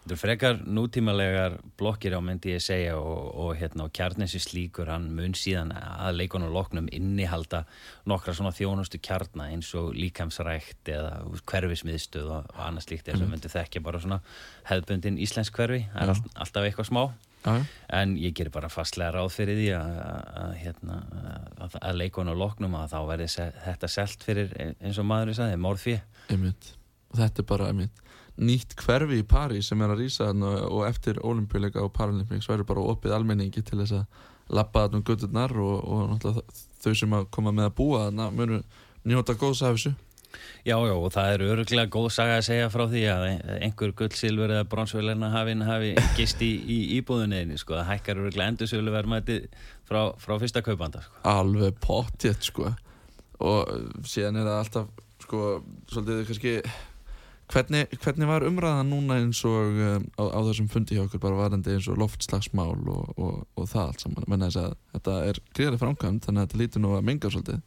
[0.06, 4.86] Þetta er frekar nútímalegar blokkir á myndi ég segja og, og, hérna, og kjarninsi slíkur
[4.86, 7.64] hann mun síðan að leikunum loknum innihalda
[8.06, 13.32] nokkra svona þjónustu kjarna eins og líkamsrækt eða hverfismiðstöð og, og annað slíkt eins og
[13.32, 14.20] myndi þekkja bara svona
[14.70, 17.02] hefðbundin íslensk hverfi, það er all, alltaf eitthvað smá.
[17.42, 17.58] Já,
[17.98, 19.92] en ég ger bara fastlega ráð fyrir því að,
[20.44, 21.02] að, hérna,
[21.66, 26.74] að, að leikunum loknum að þá verði se, þetta selt fyrir eins og morðfið einmitt.
[27.10, 28.02] Og þetta er bara einmitt
[28.36, 32.88] nýtt hverfi í París sem er að rýsa og eftir olimpíuleika og Paralympics verður bara
[32.92, 34.24] opið almenningi til þess að
[34.56, 38.26] labba þarna um gödurnar og, og náttúrulega þau sem að koma með að búa þarna
[38.34, 38.58] munu
[39.06, 39.94] njóta góðs af þessu.
[40.66, 43.22] Já, já, og það er öruglega góð saga að segja frá því að
[43.64, 48.52] einhver gull, silfur eða bronsvöleina hafinn hafi gist í, í íbúðunniðinni, sko, það hækkar öruglega
[48.52, 49.38] endursölu verðmæti
[49.88, 51.22] frá, frá fyrsta kaupanda, sko.
[51.30, 52.74] alveg pottjett sko.
[53.46, 54.92] Og síðan er það alltaf
[55.26, 55.42] sko
[55.92, 56.54] svolítið kannski
[57.52, 61.38] hvernig, hvernig var umræðan núna eins og um, á, á þessum fundi hjá okkur bara
[61.38, 65.40] varandi eins og loftslagsmál og, og, og það allt saman menna þess að þetta er
[65.52, 67.64] greiðlega framkvæmt þannig að þetta lítur nú að menga svolítið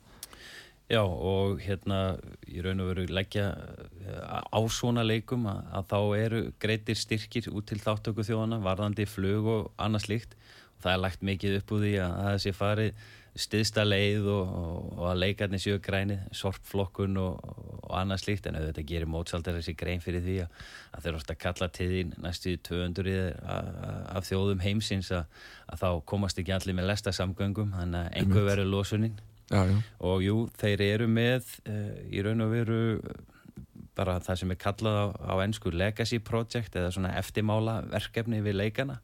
[0.90, 2.18] Já, og hérna,
[2.50, 7.52] ég raun og veru leggja eh, á svona leikum að, að þá eru greitir styrkir
[7.54, 10.34] út til þáttöku þjóðana, varðandi flug og annað slíkt.
[10.74, 13.06] Og það er lagt mikið upp úr því að það sé farið
[13.40, 14.52] stiðsta leið og,
[14.98, 17.40] og, að leikarnir séu grænið, sorpflokkun og,
[17.86, 20.60] og annað slíkt, en auðvitað gerir mótsaldar þessi grein fyrir því að,
[20.98, 23.18] að þeir ofta kalla til þín næstu 200
[23.50, 28.72] af þjóðum heimsins að, að þá komast ekki allir með lestasamgöngum, þannig að einhver verður
[28.76, 29.20] losuninn
[30.06, 32.82] og jú, þeir eru með uh, í raun og veru
[33.98, 38.60] bara það sem er kallað á, á ennsku legacy project eða svona eftirmála verkefni við
[38.62, 39.00] leikana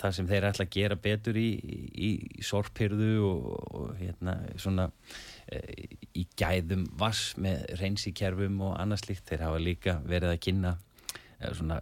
[0.00, 4.88] það sem þeir ætla að gera betur í, í, í sorphyrðu og, og hérna svona
[4.90, 5.72] uh,
[6.14, 11.50] í gæðum vass með reynsikerfum og annað slíkt þeir hafa líka verið að kynna uh,
[11.52, 11.80] svona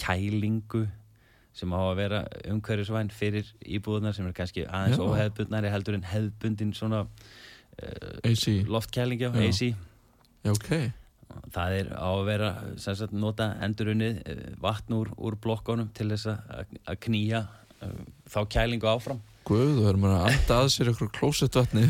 [0.00, 0.86] kælingu
[1.52, 5.04] sem á að vera umhverfisvæn fyrir íbúðunar sem er kannski aðeins Já.
[5.04, 7.04] óhefbundnari heldur en hefbundin svona
[8.24, 9.32] AC loftkælingi á.
[9.36, 10.92] AC já, ok,
[11.54, 16.32] það er á að vera sagt, nota endurunnið uh, vatn úr, úr blokkonum til þess
[16.32, 17.44] að knýja
[17.82, 19.22] uh, þá kælingu áfram.
[19.48, 21.86] Guð, þú verður maður að anda að sér ykkur klósettvatni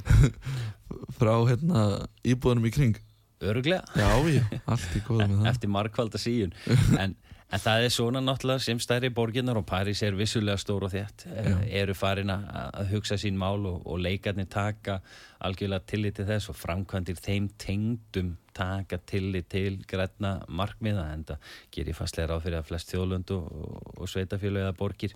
[1.18, 1.82] frá hérna
[2.24, 3.00] íbúðunum í kring.
[3.42, 5.50] Öruglega já, já, allt í góðu með það.
[5.50, 6.52] Eftir markvalda síun.
[7.00, 7.14] En,
[7.52, 11.26] en það er svona náttúrulega sem stærri borginnar og París er vissulega stór og þétt
[11.26, 11.56] Já.
[11.82, 15.00] eru farin að hugsa sín mál og, og leikarnir taka
[15.46, 21.54] algjörlega tillit til þess og framkvæmdir þeim tengdum taka tillit til græna markmiða en það
[21.72, 25.14] gerir fastlega ráð fyrir að flest þjóðlönd og, sveitafjölu eða borgir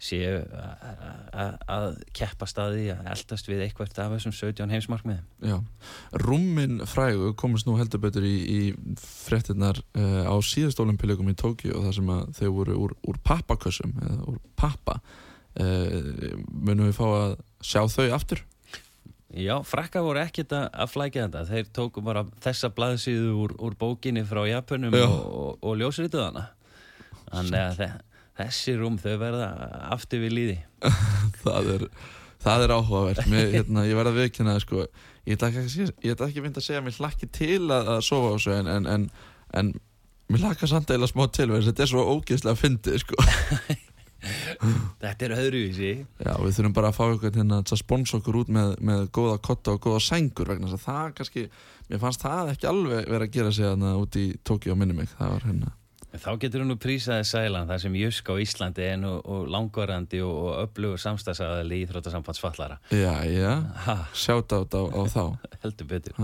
[0.00, 0.40] séu
[1.68, 5.26] að keppa staði að eldast við eitthvað af þessum 17 heimsmarkmiðum.
[5.44, 5.58] Já,
[6.24, 8.60] rúmmin frægu komast nú heldur betur í, í
[9.02, 13.20] fréttinnar uh, á síðast olimpíuleikum í Tókíu og það sem að þau voru úr, úr
[13.26, 15.00] pappakössum eða úr pappa
[15.60, 18.46] uh, munum við fá að sjá þau aftur
[19.36, 21.44] Já, frakka voru ekkert að flækja þetta.
[21.50, 25.04] Þeir tóku bara þessa blaðsíðu úr, úr bókinni frá Japunum Já.
[25.04, 26.44] og, og, og ljósrituð hana.
[27.28, 27.88] Þannig að þe
[28.38, 29.48] þessi rúm þau verða
[29.90, 30.56] aftur við líði
[31.42, 31.84] það er,
[32.44, 33.24] það er áhugavert.
[33.30, 34.86] Mér, hérna, ég verða viðkynna sko,
[35.26, 38.34] ég ætla ekki, ekki mynd að segja að mér hlakki til að, að sofa á
[38.36, 39.08] þessu en, en, en,
[39.58, 39.72] en
[40.30, 43.20] mér hlakka samt eila smá til vegna þess að þetta er svo ógeðslega fyndið sko.
[45.02, 45.90] Þetta er öðruvísi.
[46.18, 49.04] Já, við þurfum bara að fá ykkur hérna til að sponsa okkur út með, með
[49.14, 51.44] góða kotta og góða sængur vegna þess að það kannski,
[51.88, 54.96] mér fannst það ekki alveg vera að gera sig hérna út í Tókíu á minni
[54.98, 55.74] mig, það var hérna
[56.18, 60.22] Þá getur hún nú prísaði sælan þar sem Jusk á Íslandi er nú og langvarandi
[60.24, 63.52] og, og öflugur samstagsaðali í Íþróttasambandsfallara Já, já,
[63.84, 65.22] Ha, sjátt á, á þá.
[65.62, 66.16] Heldur betur.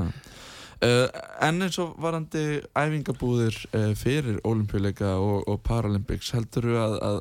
[0.80, 1.06] Uh,
[1.44, 7.20] En eins og varandi æfingabúðir uh, fyrir olimpíuleika og, og Paralympics heldur þú að, að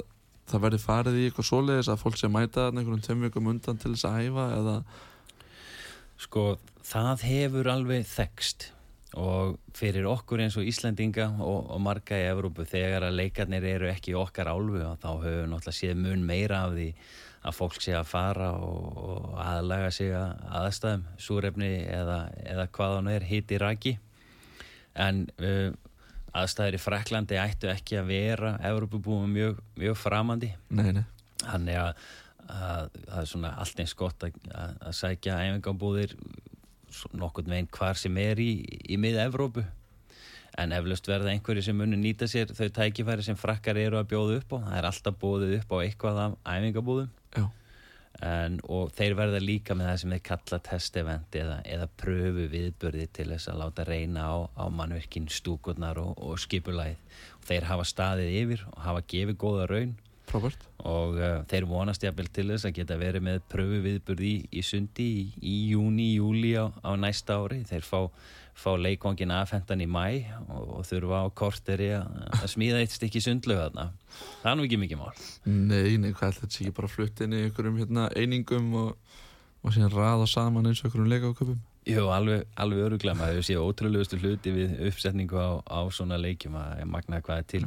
[0.53, 4.07] það verði farið í eitthvað svoleiðis að fólk sé mæta tveim vikum undan til þess
[4.09, 4.77] að æfa eða,
[6.23, 6.53] Sko,
[6.85, 8.69] það hefur alveg þekst
[9.19, 13.89] og fyrir okkur eins og Íslandinga og, og marga í Evrópu þegar að leikarnir eru
[13.91, 16.87] ekki í okkar álfu þá höfum náttúrulega séð mun meira af því
[17.43, 22.19] að fólk sé að fara og, og aðlaga sig að aðstæðum, súrefni eða,
[22.53, 23.97] eða hvað hann er, hiti raki.
[24.95, 25.73] En uh,
[26.33, 30.51] aðstæður í Fraklandi ættu ekki að vera Evrópubúum mjög, mjög framandi.
[30.73, 31.03] Nei, nei.
[31.43, 32.07] Þannig að,
[32.47, 36.17] að það er svona allt eins gott að, að, að sækja æfingabúðir
[37.17, 39.65] nokkurn veginn hvar sem er í, í miða-Evrópu
[40.61, 44.39] en eflaust verða einhverju sem munir nýta sér þau tækifæri sem frakkar eru að bjóða
[44.41, 44.57] upp á.
[44.67, 47.09] Það er alltaf bóðið upp á eitthvað af æfingabúðum.
[48.21, 53.07] En, og þeir verða líka með það sem þeir kalla testevent eða, eða pröfu viðbörði
[53.15, 56.95] til þess að láta reyna á, á mannverkin stúkurnar og, og skipulæð
[57.39, 59.95] og þeir hafa staðið yfir og hafa gefið góða raun.
[60.23, 60.61] Frábært.
[60.87, 64.61] og uh, þeir vonast jafnvel til þess að geta verið með pröfu viðburði í, í
[64.63, 67.59] sundi í, í júni, júli á, á næsta ári.
[67.67, 67.99] Þeir fá,
[68.57, 70.05] fá leikvangin aðfendan í mæ
[70.47, 73.89] og, og þurfa á korteri að smíða eitt stykki sundlög þarna.
[74.43, 75.11] Það er nú ekki mikið mál.
[75.49, 79.13] Nei, nei, hvað ætla þetta ekki bara að flutta inn í einhverjum hérna, einingum og,
[79.63, 84.15] og síðan raða saman eins og einhverjum leikaköpum Jú, alveg, alveg öruglega maður séð ótrúlegustu
[84.21, 87.63] hluti við uppsetningu á, á svona leikjum að ég magnaði hvað er til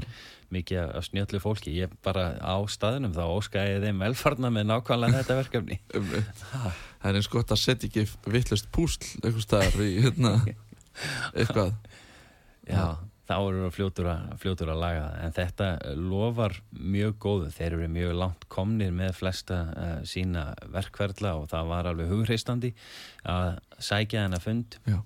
[0.56, 1.74] mikið af snjöldlu fólki.
[1.76, 5.78] Ég bara á staðunum þá óskæði þeim velfarna með nákvæmlega þetta verkefni.
[5.92, 10.32] Það er eins gott að setja ekki vittlust púsl eitthvað staðar í hérna
[11.36, 11.74] eitthvað.
[12.66, 17.50] Já, þá eru það fljótur að, fljótur að laga en þetta lofar mjög góðu.
[17.56, 22.72] Þeir eru mjög langt komnir með flesta uh, sína verkverðla og það var alveg hugreistandi
[23.26, 24.80] að sækja hennar fund.
[24.86, 25.00] Já.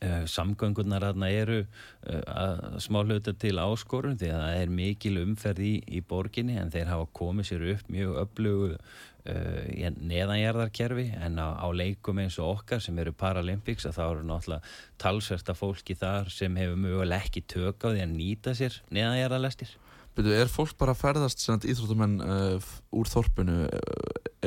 [0.00, 5.10] Uh, samgöngurnar þarna eru uh, að smá hluta til áskorun því að það er mikil
[5.20, 11.36] umferð í, í borginni en þeir hafa komið sér upp mjög öflugu uh, neðanjarðarkerfi en
[11.36, 14.72] á, á leikum eins og okkar sem eru Paralympics að þá eru náttúrulega
[15.04, 19.74] talsverta fólki þar sem hefur möguleg ekki tök á því að nýta sér neðanjarðarlestir.
[20.16, 23.66] Byrju, er fólk bara að ferðast sem íþróttamenn uh, úr þorpinu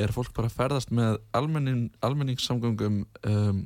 [0.02, 3.62] er fólk bara að ferðast með almenning, almenningssamgöngum um,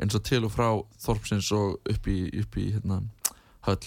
[0.00, 0.68] eins og til og frá
[1.02, 3.00] þorpsins og upp í, upp í hérna,
[3.68, 3.80] höll.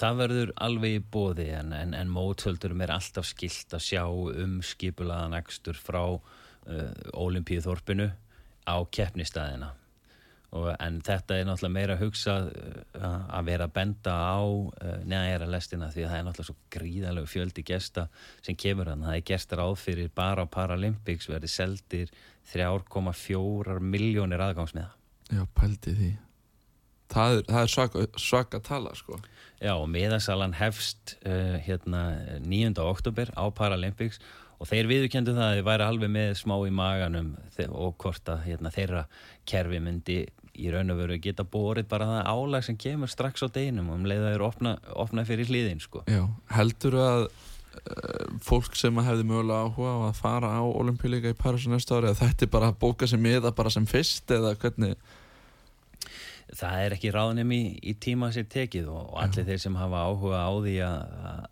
[0.00, 4.58] Það verður alveg í bóði en, en, en mótöldurum er alltaf skilt að sjá um
[4.64, 6.22] skipulaðan ekstur frá uh,
[7.14, 8.08] Ólimpíuþorpinu
[8.66, 9.74] á keppnistæðina
[10.56, 15.50] og, en þetta er náttúrulega meira hugsað uh, að vera að benda á uh, neðanjæra
[15.52, 18.06] lestina því að það er náttúrulega svo gríðalegu fjöldi gesta
[18.40, 22.14] sem kemur hann, það er gert ráð fyrir bara á Paralympics verði seldir
[22.50, 24.99] 3,4 miljónir aðgangsmiða
[25.30, 26.10] Já, pældi því
[27.10, 29.18] Það er, það er svaka, svaka tala sko
[29.60, 32.04] Já, og miðasalan hefst uh, hérna
[32.40, 32.78] 9.
[32.80, 34.20] oktober á Paralympics
[34.60, 37.30] og þeir viðurkendu það að þið væri alveg með smá í maganum
[37.68, 39.04] og hvort að hérna, þeirra
[39.48, 40.18] kerfi myndi
[40.60, 44.00] í raun og veru geta borið bara það álag sem kemur strax á deginum og
[44.00, 46.02] um leiða þeir opna, opna fyrir hliðin sko.
[46.10, 47.26] Já, heldur að
[48.44, 52.20] fólk sem hefði mögulega áhuga á að fara á olimpíuleika í Parísu næsta ári að
[52.24, 54.94] þetta er bara að bóka sem miða bara sem fyrst eða hvernig?
[56.50, 60.38] Það er ekki ráðnum í, í tíma sér tekið og allir þeir sem hafa áhuga
[60.42, 60.98] á því að,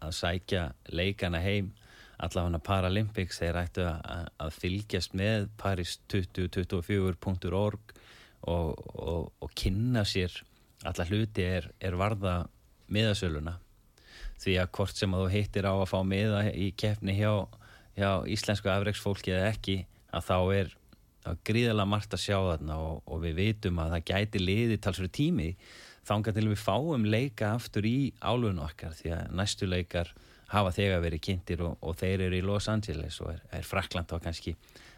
[0.08, 1.66] að sækja leikana heim
[2.18, 7.82] allavega Paralympics þeir ættu að, að fylgjast með paris2024.org
[8.48, 10.32] og, og, og kynna sér
[10.86, 12.48] alla hluti er, er varða
[12.90, 13.54] miðasöluna
[14.38, 17.32] því að hvort sem að þú hittir á að fá miða í keppni hjá,
[17.98, 19.78] hjá íslensku afreiksfólki eða ekki
[20.14, 20.72] að þá er
[21.24, 25.14] það gríðarlega margt að sjá þarna og, og við veitum að það gæti liði talsverðu
[25.18, 25.48] tími
[26.08, 30.12] þángar til við fáum leika aftur í álun okkar því að næstu leikar
[30.48, 34.14] hafa þegar verið kynntir og, og þeir eru í Los Angeles og er, er Frakland
[34.14, 34.54] á kannski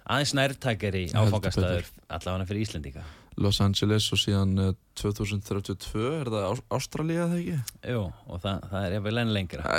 [0.06, 3.06] aðeins nærtakari áfangastæður allavega fyrir Íslendinga
[3.40, 7.78] Los Angeles og síðan uh, 2032 er það Ás Ástralía þegar ekki?
[7.94, 9.78] Jú, og það, það er vel enn lengra.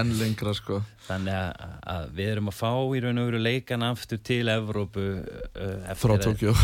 [0.00, 0.80] Enn, lengra sko.
[1.06, 5.06] Þannig að, að við erum að fá í raun og veru leikan aftur til Evrópu
[5.20, 6.56] uh, Frá Tókjó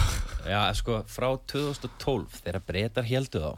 [0.49, 3.51] Já, sko, frá 2012 þegar breytar heldu þá.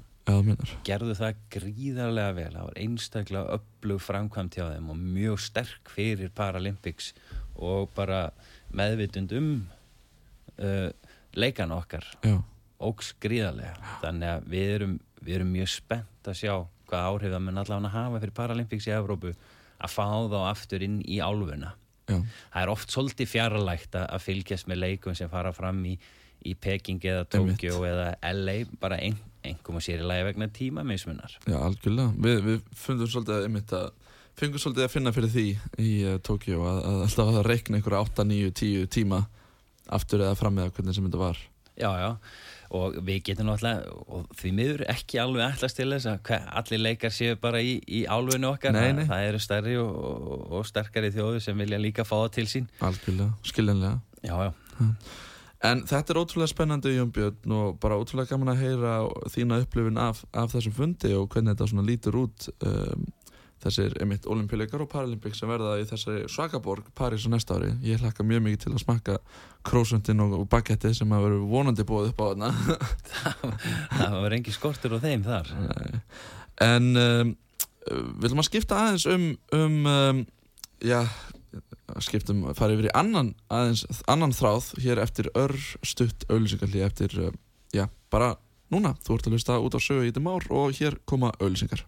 [0.86, 2.52] Gerðu það gríðarlega vel.
[2.54, 7.12] Það var einstaklega upplug framkvæmt hjá þeim og mjög sterk fyrir Paralympics
[7.60, 8.28] og bara
[8.76, 9.50] meðvitund um
[10.60, 10.90] uh,
[11.38, 12.07] leikan okkar
[12.81, 13.77] ógs gríðarlega.
[14.01, 16.55] Þannig að við erum, við erum mjög spennt að sjá
[16.90, 19.35] hvað áhrif það mun allavega hafa fyrir Paralympics í Evrópu
[19.81, 21.75] að fá þá aftur inn í álfuna.
[22.11, 22.16] Já.
[22.51, 25.93] það er oft svolítið fjarlægt að að fylgjast með leikum sem fara fram í,
[26.43, 30.83] í Peking eða Tokyo eða LA bara ein, einhverjum að sér í lagi vegna tíma
[30.87, 32.14] mismunar Já, algjörlega.
[32.27, 33.93] Við, við fundum svolítið einmitt að
[34.40, 35.47] fengum svolítið að finna fyrir því
[35.85, 39.23] í uh, Tókjó að, að alltaf að reikna einhverja 8, 9, 10 tíma
[39.88, 41.40] aftur eða fram með hvernig sem þetta var.
[41.81, 42.11] Já, já,
[42.77, 47.14] og við getum náttúrulega og því miður ekki alveg allast til þess að allir leikar
[47.14, 49.07] séu bara í, í álfinu okkar, Nei, nei.
[49.09, 52.69] Það, eru stærri og, og, og sterkari þjóðu sem vilja líka fá það til sín.
[52.85, 53.97] Algjörlega, skiljanlega.
[54.21, 54.87] Já, já,
[55.61, 58.93] En þetta er ótrúlega spennandi Jón Björn og bara ótrúlega gaman að heyra
[59.29, 63.03] þína upplifin af, af þessum fundi og hvernig þetta svona lítur út um,
[63.61, 67.75] þessir emitt olimpíuleikar og paralympics sem verða í þessari svakaborg París á næsta ári.
[67.85, 69.16] Ég hlakka mjög mikið til að smakka
[69.66, 72.51] krósundin og, og bagetti sem að veru vonandi búið upp á þarna.
[73.99, 76.01] það var engi skortur á þeim þar Nei.
[76.66, 77.35] en um,
[78.23, 80.25] viljum að skipta aðeins um, um, um
[80.81, 81.05] já,
[82.01, 87.38] skiptum, fara yfir í annan aðeins, annan þráð hér eftir ör stutt auðlýsingarli eftir, um,
[87.75, 88.35] já, bara
[88.70, 91.85] núna þú ert að hlusta út á sögu í þetta ár og hér koma auðlýsingar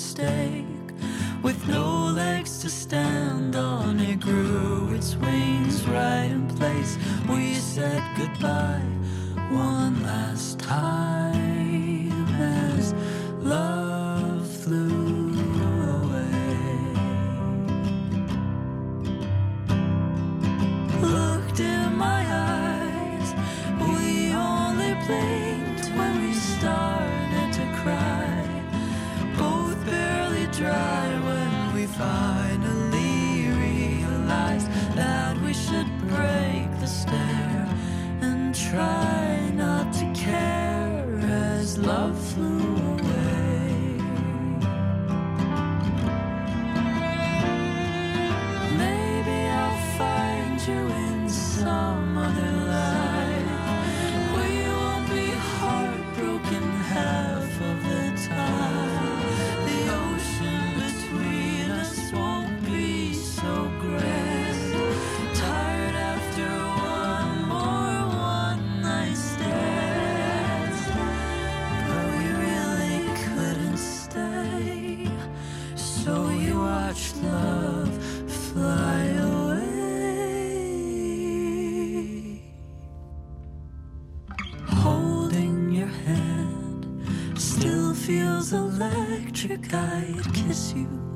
[0.00, 0.64] mistake.
[1.42, 6.96] With no legs to stand on, it grew its wings right in place.
[7.28, 8.88] We said goodbye
[9.50, 12.94] one last time as
[13.42, 15.34] love flew
[15.98, 16.80] away.
[21.02, 22.22] looked in my
[22.56, 23.28] eyes.
[23.84, 25.49] We only blinked
[90.74, 91.09] you,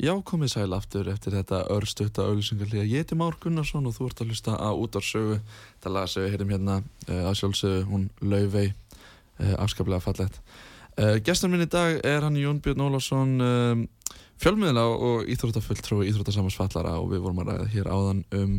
[0.00, 4.22] Já, komið sæl aftur eftir þetta örstutta auðlýsingarli Ég heiti Már Gunnarsson og þú ert
[4.24, 5.36] að hlusta á út á sögu
[5.82, 10.38] Það laga sögu, heyrim hérna uh, að sjálfsögu hún Laufey uh, afskaplega fallegt.
[10.96, 13.84] Uh, Gestur minn í dag er hann Jón Björn Ólafsson um,
[14.40, 18.56] fjölmiðla og íþróttafulltrúi íþróttasamhansfallara og við vorum að ræða hér áðan um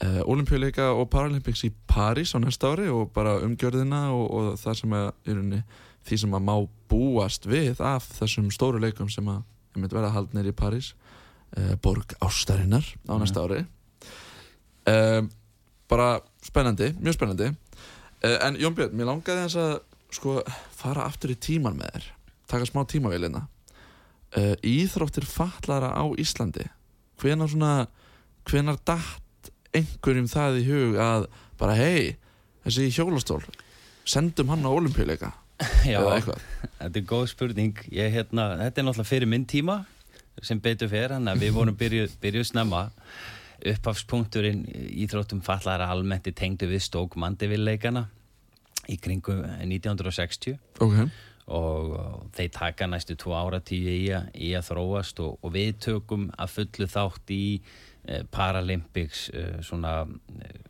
[0.00, 4.94] olimpíuleika og Paralympics í París á næsta ári og bara umgjörðina og, og það sem
[4.96, 5.00] í
[5.34, 5.58] rauninni,
[6.08, 6.54] því sem að má
[6.88, 9.42] búast við af þessum stóru leikum sem að
[9.74, 10.92] ég myndi verða haldnir í París
[11.56, 13.62] uh, borg ástarinnar á næsta ári.
[14.88, 15.22] Uh,
[15.90, 17.52] bara spennandi, mjög spennandi.
[18.24, 19.74] Uh, en Jón Björn, mér langaði þess að
[20.10, 20.40] sko
[20.74, 22.10] fara aftur í tíman með þér.
[22.50, 26.66] Taka smá tímavélina uh, Íþróttir fallara á Íslandi.
[27.20, 27.74] Hvenar svona
[28.48, 31.26] hvenar datt einhverjum það í hug að
[31.60, 32.16] bara hei,
[32.64, 33.42] þessi hjólastól
[34.08, 35.34] sendum hann á olimpíuleika
[35.92, 36.00] Já,
[36.78, 37.80] þetta er góð spurning.
[37.92, 39.82] Ég, hérna, Þetta er náttúrulega fyrir minn tíma
[40.40, 42.86] sem betur fyrir hann að við vorum byrjuð, byrjuð snemma.
[43.60, 44.62] Upphafspunkturinn
[45.04, 48.06] íþróttum fallara almennt í tengdu við stók mandevilleikana
[48.88, 50.96] í kringum 1960 ok,
[51.52, 56.30] og, og þeir taka næstu tvo áratíu í, í að þróast og, og við tökum
[56.40, 59.94] að fullu þátt í eh, Paralympics eh, svona
[60.40, 60.60] eh,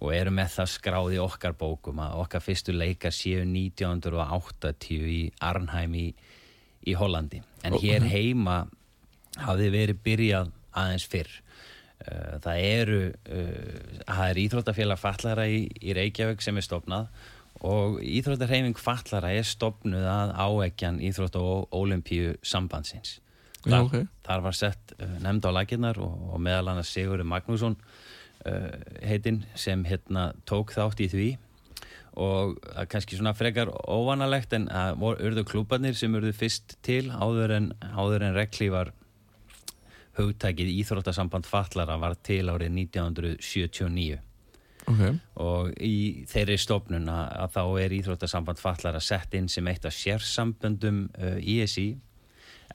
[0.00, 5.94] og erum með það skráði okkar bókum að okkar fyrstu leikar séu 1980 í Arnheim
[5.94, 6.08] í,
[6.88, 8.10] í Hollandi en hér ok.
[8.10, 8.58] heima
[9.44, 11.40] hafði verið byrjað aðeins fyrr
[12.04, 17.06] Eh, það eru uh, það er Íþróttafélag Fallara í, í Reykjavík sem er stopnað
[17.64, 23.20] og Íþróttarheiming Fallara er stopnuð að áekjan Íþrótt og Ólimpíu sambandsins
[23.62, 23.96] Já, þar, ok.
[24.26, 27.78] þar var sett uh, nefnd á laginnar og, og meðal annars Sigurður Magnússon
[28.48, 28.68] uh,
[29.04, 31.28] heitinn sem hérna tók þátt í því.
[32.24, 37.08] Og er kannski svona frekar óvanalegt en að voru, urðu klúbarnir sem urðu fyrst til
[37.10, 38.92] áður en, áður en rekli var
[40.18, 44.20] hugtækið Íþróttasamband Fallara var til árið 1979
[44.84, 45.00] Ok,
[45.40, 51.06] og í þeirri stofnun að þá er Íþróttasamband Fallara sett inn sem eitt af sérsamböndum
[51.16, 51.94] uh, ISI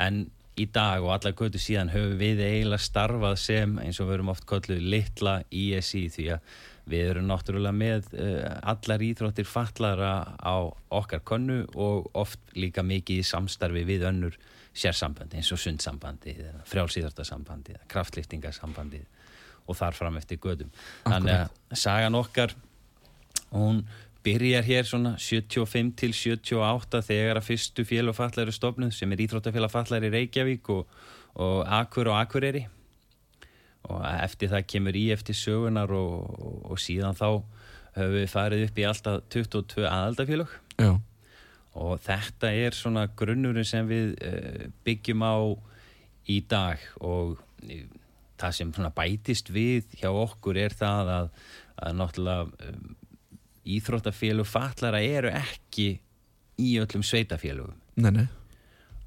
[0.02, 0.24] en
[0.60, 4.34] í dag og allar götu síðan höfum við eiginlega starfað sem eins og við erum
[4.34, 6.54] oft kolluð litla ISI því að
[6.90, 10.56] við erum náttúrulega með uh, allar íþróttir fallara á
[11.00, 14.40] okkar konnu og oft líka mikið í samstarfi við önnur
[14.80, 19.06] sérsambandi eins og sundsambandið, frjálsýðartasambandið, kraftlýftingasambandið
[19.70, 20.70] og þar fram eftir gödum.
[21.06, 22.56] Þannig að sagan okkar,
[23.54, 23.84] hún
[24.24, 29.72] byrjar hér svona 75 til 78 þegar að fyrstu félag fallæri stofnuð sem er Íþróttafélag
[29.74, 30.88] fallæri Reykjavík og,
[31.36, 32.66] og Akur og Akureyri.
[33.90, 37.30] Og eftir það kemur í eftir sögunar og, og, og síðan þá
[37.96, 40.58] höfum við farið upp í alltaf 22 aðaldafélag
[41.80, 45.38] og þetta er svona grunnurinn sem við uh, byggjum á
[46.30, 47.84] í dag og uh,
[48.40, 51.30] það sem bætist við hjá okkur er það að,
[51.84, 52.96] að náttúrulega um,
[53.78, 55.90] íþróttafélug fatlara eru ekki
[56.60, 58.26] í öllum sveitafélugum nei, nei,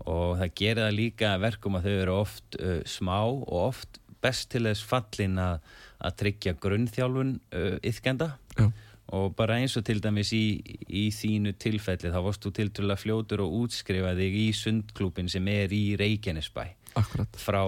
[0.07, 4.01] og það gerir það líka að verkum að þau eru oft uh, smá og oft
[4.23, 5.61] best til þess fallin að,
[5.99, 8.71] að tryggja grunnþjálfun uh, yðkenda já,
[9.13, 10.45] og bara eins og til dæmis í,
[10.89, 15.49] í þínu tilfelli þá varst þú til að fljótur og útskrifa þig í sundklúpin sem
[15.53, 16.65] er í Reykjanesbæ.
[16.97, 17.37] Akkurat.
[17.41, 17.63] Frá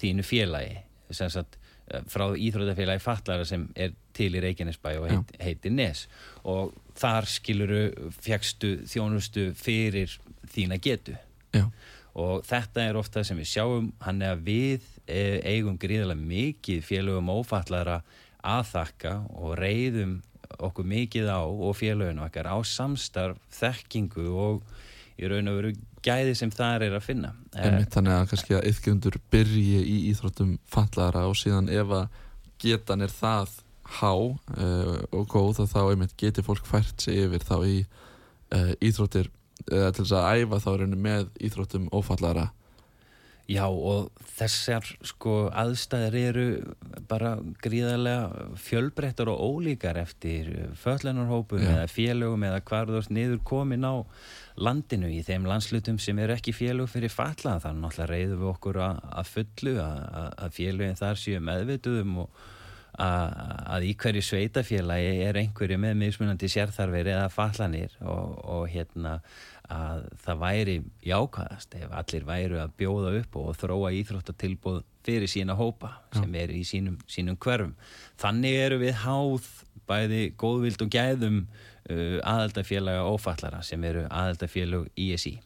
[0.00, 0.82] þínu félagi.
[1.12, 1.61] Sem sagt eh,
[2.10, 6.06] frá íþrótafélagi fallara sem er til í Reykjanesbæ og heit, heitir Nes.
[6.48, 7.82] Og þar skiluru
[8.22, 10.18] fjagstu þjónustu fyrir
[10.52, 11.16] þína getu.
[11.52, 11.66] Já,
[12.18, 16.84] og þetta er ofta sem við sjáum hann er að við eh, eigum gríðarlega mikið
[16.84, 18.02] félögum ófallara
[18.42, 20.18] að þakka og reyðum
[20.62, 24.64] okkur mikið á og félögum okkar á samstarf, þekkingu og
[25.22, 27.32] í raun og veru gæði sem þar er að finna.
[27.54, 32.08] Eh, einmitt þannig að kannski að yfgjöndur byrji í íþróttum fallara og síðan ef að
[32.62, 33.60] getan er það
[33.98, 39.30] há uh, og góð þá einmitt geti fólk fært sig yfir þá í uh, íþróttir
[39.68, 42.50] eða til þess að æfa þá henni með íþróttum ófallara
[43.50, 46.44] Já og þessar sko aðstæðir eru
[47.10, 53.84] bara gríðarlega fjölbreyttar og ólíkar eftir föllunarhópum eða félögum eða hvar þú ert niður komin
[53.84, 53.94] á
[54.56, 58.80] landinu í þeim landslutum sem eru ekki félög fyrir falla þannig náttúrulega reyðum við okkur
[58.84, 60.02] að, að fullu að,
[60.36, 62.42] að- félögin þar séu meðvituðum og
[63.00, 63.32] að,
[63.72, 69.14] að í hverju sveitafélagi er einhverju með mismunandi sérþarfir eða fallanir og, og hérna
[69.72, 70.74] að það væri
[71.08, 76.52] jákvæðast ef allir væru að bjóða upp og þróa íþróttatilbúð fyrir sína hópa sem eru
[76.60, 77.72] í sínum, sínum hverfum.
[78.20, 79.48] Þannig eru við háð
[79.88, 81.38] bæði góðvild og gæðum
[81.88, 85.38] aðaldafélaga ófallara sem eru aðaldafélag ISI.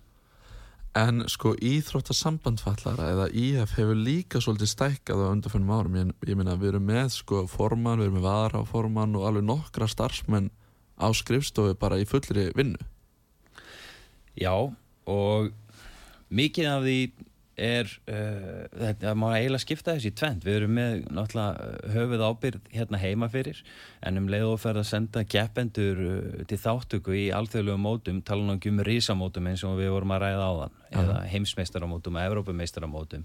[0.97, 5.99] En sko íþróttasamband fallara eða IF hefur líka svolítið stækkað á undanfennum árum.
[6.01, 9.45] Ég, ég meina við erum með sko formann, við erum með vara formann og alveg
[9.45, 10.49] nokkra starfsmenn
[10.97, 12.81] á skrifstofu bara í fullri vinnu.
[14.41, 15.53] Já, og
[16.33, 16.99] mikið af því
[17.57, 20.45] er, uh, þetta má eiginlega skipta þessi tvent.
[20.45, 23.63] Við erum með náttúrulega uh, höfuð ábyrð hérna heima fyrir,
[24.05, 28.45] en um leið og ferð að senda keppendur uh, til þáttöku í alþjóðlegu mótum, tala
[28.45, 33.25] nú ekki um risamótum eins og við vorum að ræða áðan, eða heimsmeistaramótum og evrópumeistaramótum.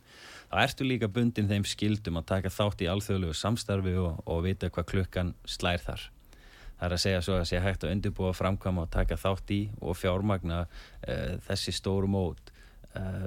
[0.52, 4.72] Þá ertu líka bundin þeim skildum að taka þátt í alþjóðlegu samstarfi og, og vita
[4.72, 6.08] hvað klukkan slær þar.
[6.80, 9.60] Það er að segja svo að sé hægt að undirbúa framkvæma og taka þátt í
[9.86, 12.51] og fjármagna uh, þessi stóru mót uh,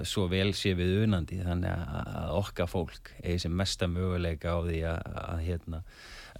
[0.05, 4.81] svo vel sé við unandi þannig að, okkar fólk eigi sem mesta möguleika á því
[4.91, 5.81] að, að, hérna,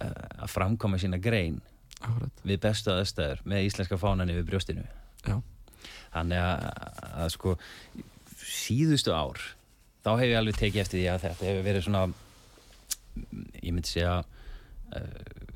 [0.05, 1.61] að framkvæma sína grein
[2.01, 2.43] Akkurat.
[2.45, 4.85] við bestu aðstæður með íslenska fánan yfir brjóstinu.
[5.25, 5.39] Já.
[6.13, 6.67] Þannig að,
[7.25, 7.55] að sko
[8.45, 9.41] síðustu ár
[10.05, 12.03] þá hef ég alveg tekið eftir því að þetta hefur verið svona
[13.63, 15.47] ég myndi segja uh,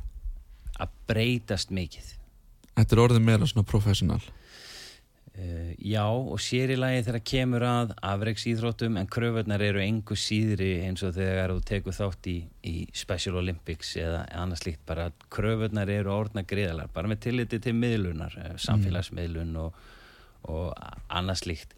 [0.79, 2.15] að breytast mikið
[2.79, 4.21] Þetta er orðið meira svona professional.
[5.39, 10.71] Uh, já og sér í lagi þegar kemur að afreiksýþróttum en kröfunar eru engu síðri
[10.87, 12.37] eins og þegar þú tekur þátt í,
[12.67, 17.61] í Special Olympics eða annars líkt bara að kröfunar eru orðna greiðalar bara með tilliti
[17.63, 19.81] til miðlunar eh, samfélagsmiðlun og,
[20.51, 20.75] og
[21.07, 21.73] annars líkt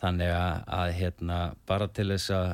[0.00, 1.38] þannig að, að hérna,
[1.68, 2.50] bara til þess að,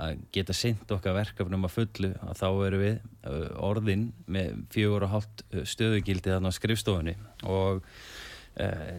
[0.00, 2.96] að geta sint okkar verkefnum að fullu að þá eru við
[3.28, 5.44] uh, orðin með fjögur og hálft
[5.74, 7.16] stöðugildi þarna á skrifstofunni.
[7.44, 7.82] Og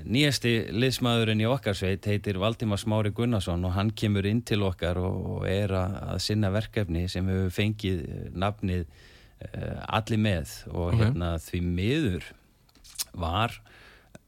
[0.07, 4.97] nýjasti liðsmaðurinn í okkar sveit heitir Valdimar Smári Gunnarsson og hann kemur inn til okkar
[5.03, 11.01] og, er að, sinna verkefni sem hefur fengið eh, nafnið uh, Allir með og Ok.
[11.03, 12.29] hérna því miður
[13.11, 13.57] var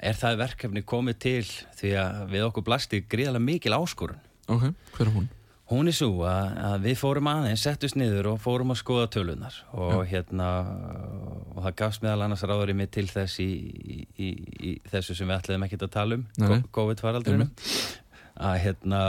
[0.04, 1.46] er það verkefni komið til
[1.80, 4.20] því að við okkur blasti gríðarlega mikil áskorun
[4.52, 4.68] Ok,
[4.98, 5.30] hver er hún?
[5.74, 9.56] Hún er svo að, að við fórum aðeins, settust niður og fórum að skoða tölunar
[9.74, 10.50] og hérna
[11.56, 13.50] og það gafst meðal annars ráður í mig til þess í,
[14.14, 14.30] í,
[14.70, 16.28] í, þessu sem við ætlaðum ekkert að tala um.
[16.78, 17.48] COVID-faraldrinu
[18.44, 19.00] að hérna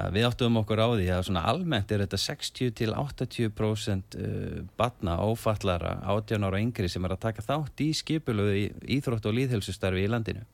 [0.00, 4.62] að við áttuðum okkur á því að svona almennt er þetta 60 til 80% uh,
[4.78, 8.64] batna ófallara 18 ára yngri sem er að taka þátt í skipulöðu í
[8.96, 10.46] íþrótt og líðhelsustarfi í landinu.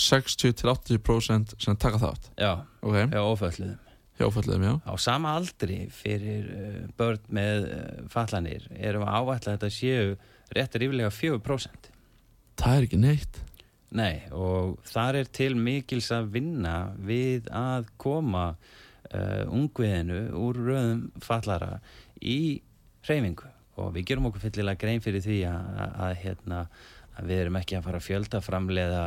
[0.00, 2.32] 60 til 80% sem taka þátt?
[2.40, 3.83] Já, Ok, já ófölluðum
[4.18, 4.74] hjá fölluðum, já.
[4.86, 7.80] Á sama aldri fyrir uh, börn með uh,
[8.12, 10.14] fallanir erum við ávætla að þetta séu
[10.54, 11.90] rétt ríflega 4%.
[12.60, 13.40] Það er ekki neitt.
[13.94, 21.04] Nei, og þar er til mikils að vinna við að koma uh, ungviðinu úr röðum
[21.22, 21.78] fallara
[22.18, 22.60] í
[23.06, 23.50] hreyfingu.
[23.78, 26.58] Og við gerum okkur fyllilega grein fyrir því að, að, að, hérna,
[27.14, 29.02] að við erum ekki að fara að fjölda framleiða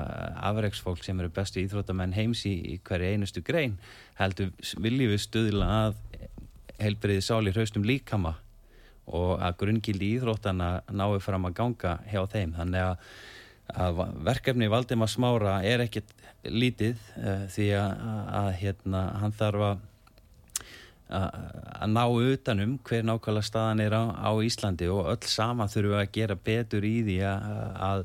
[0.50, 3.78] afreiksfólk sem eru bestu íþróttamenn heims í, í hverju einustu grein
[4.20, 4.54] heldur
[4.84, 5.98] viljum við stuðla að
[6.82, 8.36] heilbriði sáli hraustum líkama
[9.08, 12.54] og að grunngildi íþróttana náu fram að ganga hjá þeim.
[12.58, 13.12] Þannig að,
[13.86, 16.12] að verkefni Valdimar Smára er ekkit
[16.48, 18.04] lítið uh, því að,
[18.42, 19.86] að, hérna, hann þarf að
[21.08, 26.02] að ná utanum hver nákvæmlega staðan er á, á Íslandi og öll sama þurfum við
[26.02, 28.02] að gera betur í því að,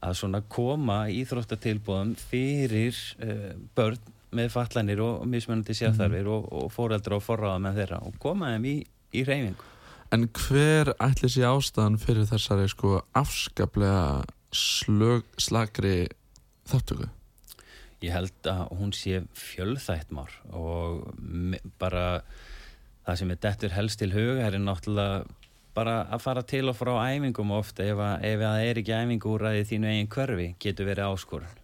[0.00, 4.00] að, koma íþróttatilbúðum fyrir uh, börn
[4.36, 8.68] með fallanir og, mismunandi sérþarfir og, og fóreldra og forráða með þeirra og koma þeim
[8.70, 8.76] í,
[9.12, 9.68] í reyfingu.
[10.10, 16.08] En hver ætli sé ástæðan fyrir þessari sko afskaplega slög, slagri
[16.70, 17.10] þáttöku?
[18.00, 21.10] Ég held að hún sé fjölþættmár og
[21.80, 22.22] bara
[23.04, 25.24] það sem er dettur helst til huga er náttúrulega
[25.76, 29.30] bara að fara til og frá æfingum ofta ef, að, ef það er ekki æfingu
[29.34, 31.54] úr ræði þínu eigin hverfi getur verið áskorun.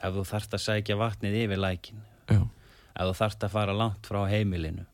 [0.00, 2.00] Ef þú þarft að sækja vatnið yfir lækin,
[2.30, 4.86] Já, ef þú þarft að fara langt frá heimilinu.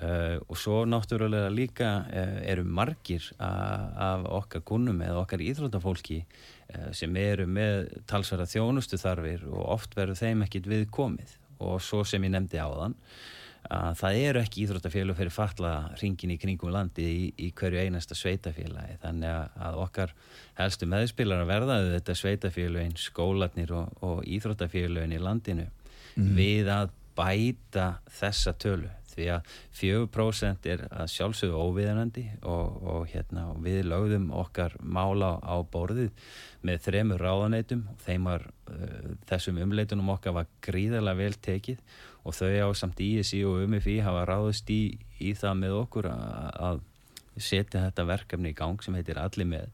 [0.00, 6.59] Uh, og svo náttúrulega líka uh, eru margir af okkar kunnum eða okkar íþróttafólki uh,
[6.96, 11.36] sem eru með talsvara þjónustu þarfir og oft verður þeim ekkit við komið.
[11.60, 12.96] Og svo sem ég nefndi áðan
[13.68, 18.16] að það eru ekki íþróttafélug fyrir fatla ringin í kringum landi í, í hverju einasta
[18.16, 20.14] sveitafélagi þannig að, okkar
[20.56, 25.68] helstu meðspilar að verða þetta sveitafélugin, skólatnir og, og íþróttafélugin í landinu
[26.16, 27.90] við að bæta
[28.20, 34.76] þessa tölu því að 4% er að sjálfsögðu óviðanandi og, og hérna, við lögðum okkar
[34.80, 36.12] mála á borðið
[36.66, 41.82] með þremur ráðaneitum þeim var uh, þessum umleitunum okkar var gríðarlega vel tekið
[42.24, 46.86] og þau á samt ISI og UMFI hafa ráðist í, í það með okkur að,
[47.40, 49.70] setja þetta verkefni í gang sem heitir Allir með.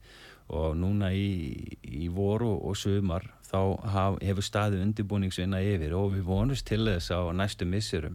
[0.55, 3.59] Og núna í, í voru og sumar þá
[3.91, 8.14] haf, hefur staðið undirbúningsvinna yfir og við vonumst til þess á næstu missurum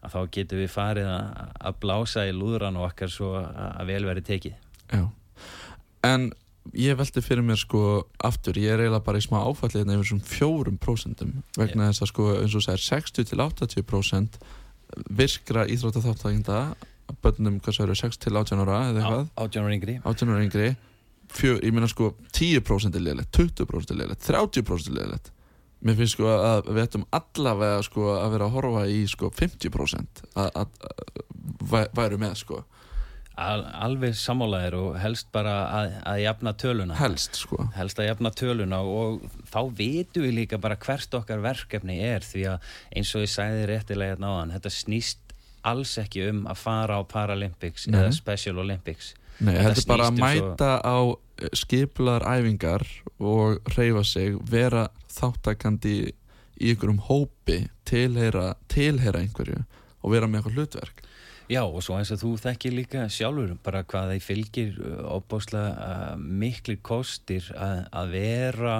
[0.00, 1.40] að þá getum við farið að,
[1.70, 4.60] að blása í lúðran okkar svo að, að vel verið tekið.
[4.94, 5.02] já.
[6.06, 6.30] En
[6.76, 10.06] ég velti fyrir mér sko aftur, ég er eiginlega bara í smá áfallið hérna yfir
[10.06, 14.38] þessum fjórum prósentum vegna þess að sko eins og segir 60 til 80%
[15.20, 16.60] virkra íþrótta þáttækinda
[17.24, 19.96] bönnum, hvað svo eru, 6 til 18 ára eða eitthvað, Átjónur yngri.
[20.06, 20.70] 18 ára yngri.
[21.30, 25.32] Fjö, ég meina sko 10% er liðlegt 20% er liðlegt, 30% er liðlegt
[25.80, 30.24] mér finnst sko að við ættum allavega sko að vera að horfa í sko 50%
[30.34, 31.24] að, að, að
[31.72, 32.60] væ- væru með sko
[33.40, 36.96] Al, alveg sammálaðir og helst bara að, að jafna töluna.
[36.98, 41.96] helst sko helst að jafna töluna og þá vitum við líka bara hvert okkar verkefni
[42.04, 42.66] er því að
[43.00, 45.32] eins og ég sagði réttilega hérna áðan, þetta snýst
[45.64, 47.96] alls ekki um að fara á Paralympics Nei.
[48.02, 50.98] eða Special Olympics Nei, Þetta er bara að um svo- mæta á
[51.56, 52.84] skipular æfingar
[53.24, 54.90] og reyfa sig, vera
[55.20, 55.94] þáttakandi
[56.60, 59.62] í einhverjum hópi tilheyra, tilheyra einhverju
[60.00, 61.04] og vera með eitthvað hlutverk.
[61.50, 66.12] Já og svo eins og þú þekkir líka sjálfur bara hvað þeir fylgir óbáslega uh,
[66.20, 68.76] miklir kostir að, að vera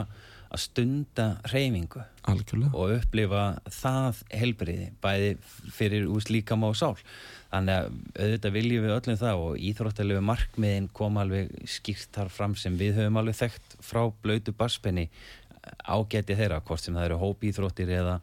[0.51, 2.70] að stunda reyfingu algjörlega.
[2.74, 5.34] Og upplifa það helbriði bæði
[5.74, 6.97] fyrir ús líkam og sál.
[7.51, 7.86] Þannig að
[8.22, 13.01] auðvitað viljum við öllum það og íþróttalegu markmiðin kom alveg skýrt þar fram sem við
[13.01, 15.09] höfum alveg þekkt frá blöytu barspenni
[15.85, 18.21] ágæti þeirra hvort sem það eru hópíþróttir eða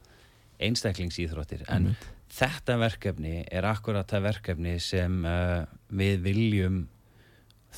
[0.63, 1.65] einstaklingsíþróttir.
[1.67, 2.07] En Einmitt.
[2.33, 6.81] þetta verkefni er akkurat það verkefni sem uh, við viljum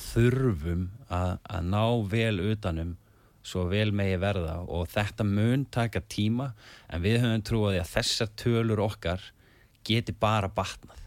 [0.00, 2.96] þurfum að, að ná vel utanum
[3.44, 4.60] svo vel megi verða.
[4.68, 6.52] Og þetta mun taka tíma
[6.88, 9.24] en við höfum trúið að þessar tölur okkar
[9.86, 10.98] geti bara batnað.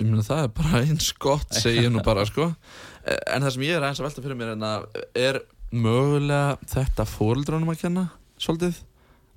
[0.00, 2.50] Ég meina það er bara eins gott segi ég nú bara sko.
[3.00, 4.82] En það sem ég er aðeins að velta fyrir mér en að
[5.16, 5.38] er
[5.70, 8.06] mögulega þetta fóreldrunum að kenna
[8.40, 8.78] svolítið.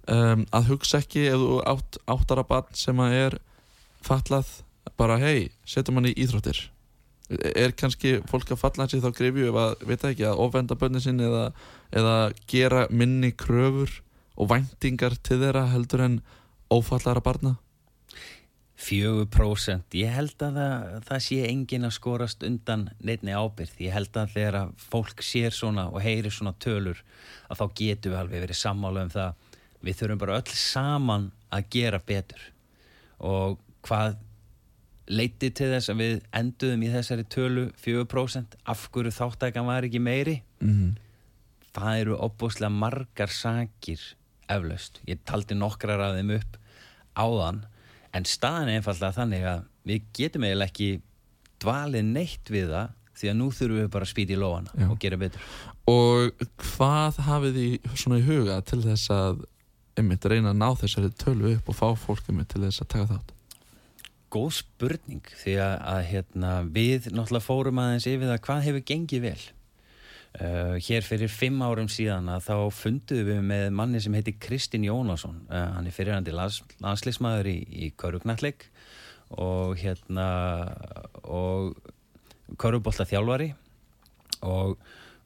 [0.03, 3.37] Um, að hugsa ekki ef þú átt áttara barn sem að er
[4.03, 4.49] fallað
[4.99, 6.59] bara hei, setjum hann í íþróttir.
[7.55, 10.77] Er kannski fólk að falla hans í þá grifju ef að, veit ekki, að ofenda
[10.77, 11.45] bönni sinni eða,
[11.95, 12.17] eða
[12.51, 14.01] gera minni kröfur
[14.35, 16.19] og væntingar til þeirra heldur en
[16.73, 17.55] ófallara barna
[18.83, 24.19] 4% ég held að það, það sé engin að skorast undan neittni ábyrð ég held
[24.19, 26.99] að þegar að fólk sér svona og heyrir svona tölur
[27.47, 29.47] að þá getum við alveg verið sammála um það.
[29.83, 32.43] Við þurfum bara öll saman að gera betur.
[33.19, 34.17] Og hvað
[35.11, 40.03] leiti til þess að við enduðum í þessari tölu 4% af hverju þáttækan var ekki
[40.03, 40.37] meiri?
[40.63, 40.93] Mm
[41.73, 44.01] það eru opbúslega margar sakir
[44.51, 46.57] eflaust, ég taldi nokkrar af þeim upp
[47.17, 47.63] áðan
[48.13, 50.89] en staðan er einfallega þannig að við getum eiginlega ekki
[51.63, 54.87] dvalið neitt við það því að nú þurfum við bara að spýta í lóana Já.
[54.89, 55.47] og gera betur
[55.91, 59.43] Og hvað hafið þið svona í huga til þess að
[59.99, 63.09] einmitt reyna að ná þessari tölu upp og fá fólk einmitt til þess að taka
[63.11, 63.33] þátt?
[64.33, 69.27] Góð spurning því að, að hérna, við náttúrulega fórum aðeins yfir það hvað hefur gengið
[69.27, 69.43] vel
[70.33, 74.87] Uh, hér fyrir fimm árum síðan að þá funduðum við með manni sem heitir Kristinn
[74.87, 75.43] Jónasson.
[75.45, 78.65] Uh, hann er fyrirhandi lands, landslismæður í, í Körugnalleg
[79.37, 80.25] og hérna
[81.21, 81.77] og
[82.57, 83.51] Körubolta þjálfari
[84.41, 84.73] og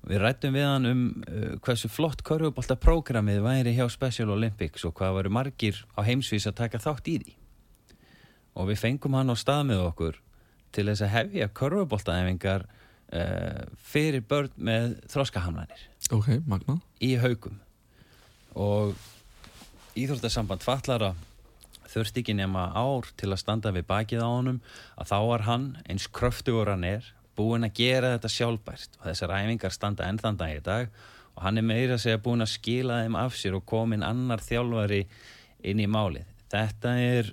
[0.07, 4.97] við rættum við hann um uh, hversu flott Körubolta prógramið væri hjá Special Olympics og
[4.99, 7.37] hvað varu margir á heimsvís að taka þátt í því.
[8.59, 10.19] Og við fengum hann á stað með okkur
[10.75, 12.67] til þess að hefja Köruboltaæfingar
[13.87, 16.81] fyrir börn með þroskahamlanir Ok, magnað.
[17.03, 17.59] í haugum
[18.57, 18.95] og
[19.97, 21.13] Íþróttasamband fallara
[21.89, 24.59] þurfti ekki nema ár til að standa við bakið á honum
[24.99, 29.33] að þá var hann eins kröftugur hann er búinn að gera þetta sjálfbært og þessar
[29.39, 30.91] æfingar standa enn þann dag í dag
[31.37, 34.41] og hann er meira að segja búinn að skila þeim af sér og komin annar
[34.41, 35.03] þjálfari
[35.69, 36.25] inn í málið.
[36.49, 37.29] Þetta er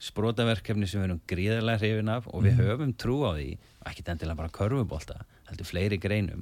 [0.00, 3.50] sprótaverkefni sem við erum gríðarlega hrifin af og við höfum trú á því,
[3.90, 5.18] ekki endilega bara körfubólta,
[5.50, 6.40] heldur fleiri greinum,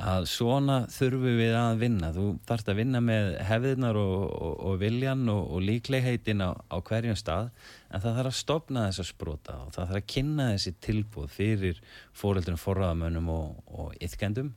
[0.00, 2.10] að svona þurfum við að vinna.
[2.16, 6.76] Þú þarfst að vinna með hefðirnar og, og, og viljan og, og líklegheitin á, á
[6.82, 7.50] hverjum stað,
[7.92, 11.82] en það þarf að stopna þessa spróta og það þarf að kynna þessi tilbúð fyrir
[12.10, 14.54] fóreldrum, forraðamönnum og, og ytkendum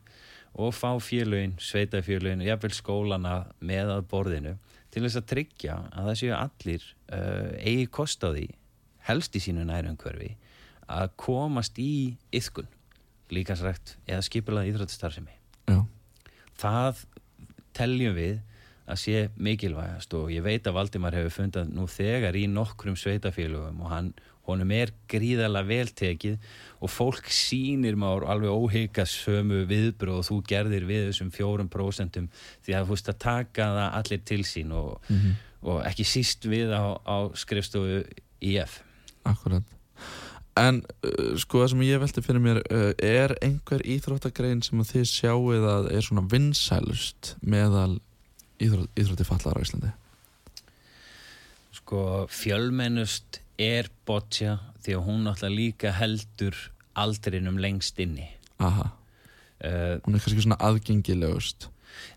[0.54, 4.58] og fá félögin, sveitafélögin, jafnvel skólana með að borðinu
[4.94, 8.48] til þess að tryggja að það séu allir uh, eigi kost á því,
[9.10, 10.32] helst í sínu nærumhverfi,
[10.94, 12.70] að komast í yðkun,
[13.34, 15.34] líkansrækt eða skipulað íþróttastarfsemi.
[15.72, 15.80] Já.
[16.62, 17.06] Það
[17.74, 18.42] teljum við
[18.84, 23.80] að sé mikilvægast og ég veit að Valdimar hefur fundað nú þegar í nokkrum sveitafélögum
[23.86, 24.10] og hann,
[24.50, 30.88] honum er gríðarlega veltekið og fólk sýnir maður alveg óhygga sömu viðbröð og þú gerðir
[30.90, 32.28] við þessum fjórum prósentum
[32.66, 35.14] því að þú veist að taka það allir til sín og,
[35.64, 38.04] og ekki síst við á, á skrifstofu
[38.44, 38.82] IF.
[39.24, 39.64] Akkurat.
[40.60, 45.08] En uh, sko það sem ég velti fyrir mér uh, er einhver íþróttagrein sem þið
[45.10, 47.98] sjáuð að er svona vinsælust meðal
[48.62, 49.94] íþrótt, íþrótti fallar á Íslandi?
[51.74, 56.58] Sko fjölmennust er boccia því að hún náttúrulega líka heldur
[57.00, 58.28] aldrinum lengst inni.
[58.60, 58.92] Aha,
[59.64, 61.70] Uh, hún er kannski svona aðgengilegust.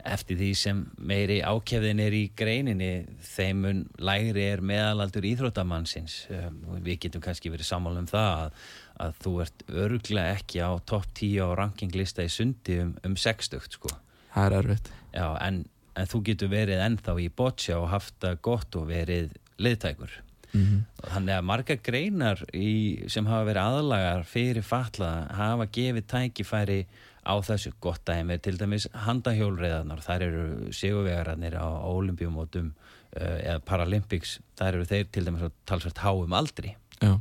[0.03, 6.57] eftir því sem meiri ákefðin er í greininni þeim mun lægri er meðalaldur íþróttamannsins um,
[6.82, 8.64] við getum kannski verið sammála um það að,
[9.05, 13.68] að þú ert örglega ekki á topp 10 á rankinglista í sundi um, um 60
[13.76, 13.93] sko
[14.32, 14.91] Það er erfitt.
[15.14, 15.62] Já, en,
[15.95, 20.18] en þú getur verið ennþá í boccia og haft það gott og verið liðtækur
[20.53, 26.80] Mm Þannig að marga greinar í, sem hafa verið aðlagar fyrir fatlaða hafa gefið tækifæri
[27.26, 27.72] á þessu.
[27.80, 34.88] Gott dæmi til dæmis handahjólreiðarnar, þær eru sigurvegararnir á olimpíumótum uh, eða Paralympics, þær eru
[34.90, 36.76] þeir til dæmis á talsvært háum aldri.
[37.03, 37.18] Já,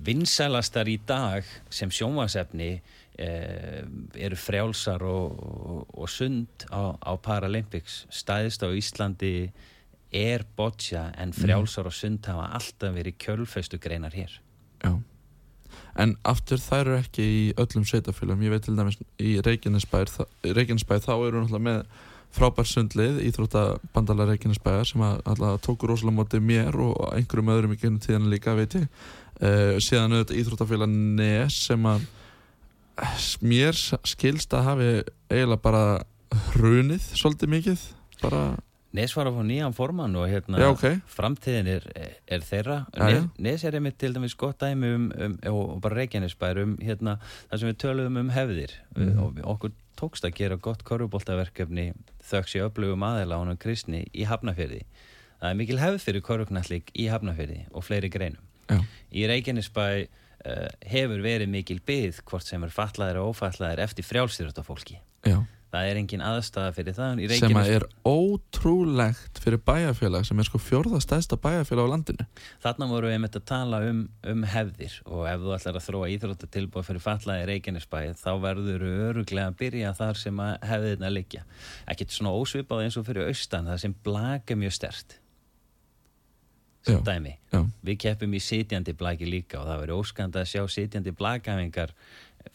[0.00, 3.82] Vinsælastar í dag sem sjónvasefni uh,
[4.16, 9.50] eru frjálsar og, og, og sund á, á Paralympics, staðist á Íslandi
[10.12, 14.40] er boccia en frjálsar og sund hafa alltaf verið kjölfestu greinar hér.
[14.84, 14.98] já.
[15.98, 18.42] En aftur þær eru ekki í öllum sveitafélum.
[18.42, 21.82] Ég veit til dæmis í Reykjanesbær, þá eru náttúrulega með
[22.34, 27.80] frábær sundlið, íþróttabandala Reykjanesbæjar sem að alltaf tóku rosalega móti mér og einhverjum öðrum í
[27.80, 28.86] gennum tíðan líka, veit ég.
[29.40, 32.06] Uh, síðan auðvitað íþróttafélag NES sem að
[33.46, 34.88] mér skilst að hafi
[35.30, 35.84] eiginlega bara
[36.52, 37.84] hrunið svolítið mikið
[38.20, 38.42] bara,
[38.96, 40.86] Nes var að fá nýjan formann og hérna já ok.
[41.06, 41.84] framtíðin er,
[42.26, 42.80] er þeirra.
[42.98, 43.28] Nes.
[43.38, 47.18] Nes er einmitt til dæmis gott dæmi um, um og bara Reykjanesbær um hérna
[47.50, 48.74] það sem við töluðum um hefðir.
[48.96, 49.20] Mhm.
[49.22, 51.92] og okkur tókst að gera gott korfuboltaverkefni
[52.24, 54.82] þöks í öflugum aðeila honum kristni í Hafnafyrði
[55.40, 58.42] það er mikil hefð fyrir korfuknallik í Hafnafyrði og fleiri greinum.
[58.70, 58.82] Já,
[59.12, 65.00] í Reykjanesbæ uh, hefur verið mikil byggð hvort sem er fatlaðir og ófatlaðir eftir frjálstýrtafólki
[65.26, 70.48] já það er engin aðstæða fyrir það sem að er ótrúlegt fyrir bæjarfélag sem er
[70.48, 72.26] sko fjórða stæðsta bæjarfélag á landinu
[72.64, 74.02] Þarna voru við einmitt að tala um,
[74.32, 79.50] um hefðir og ef þú ætlar að þróa íþróttatilbúð fyrir fallaði Reykjanesbæði þá verður öruglega
[79.50, 81.46] að byrja þar sem að hefðirna liggja.
[81.90, 85.18] Ekkert svona ósvipað eins og fyrir austan það sem blaka mjög stert.
[86.80, 87.34] Sem Já, dæmi.
[87.52, 87.60] já.
[87.84, 91.92] Við keppum í sitjandi blaki líka og það verður óskand að sjá sitjandi blakafingar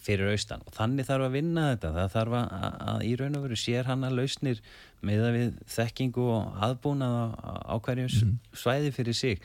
[0.06, 3.38] fyrir austan og þannig þarf að vinna þetta það þarf að, að, að í raun
[3.40, 4.62] og veru sér hann að lausnir
[5.06, 7.26] með að við þekkingu og aðbúnað á,
[7.70, 8.32] á hverjum Mhm.
[8.32, 8.58] mm.
[8.64, 9.42] svæði fyrir sig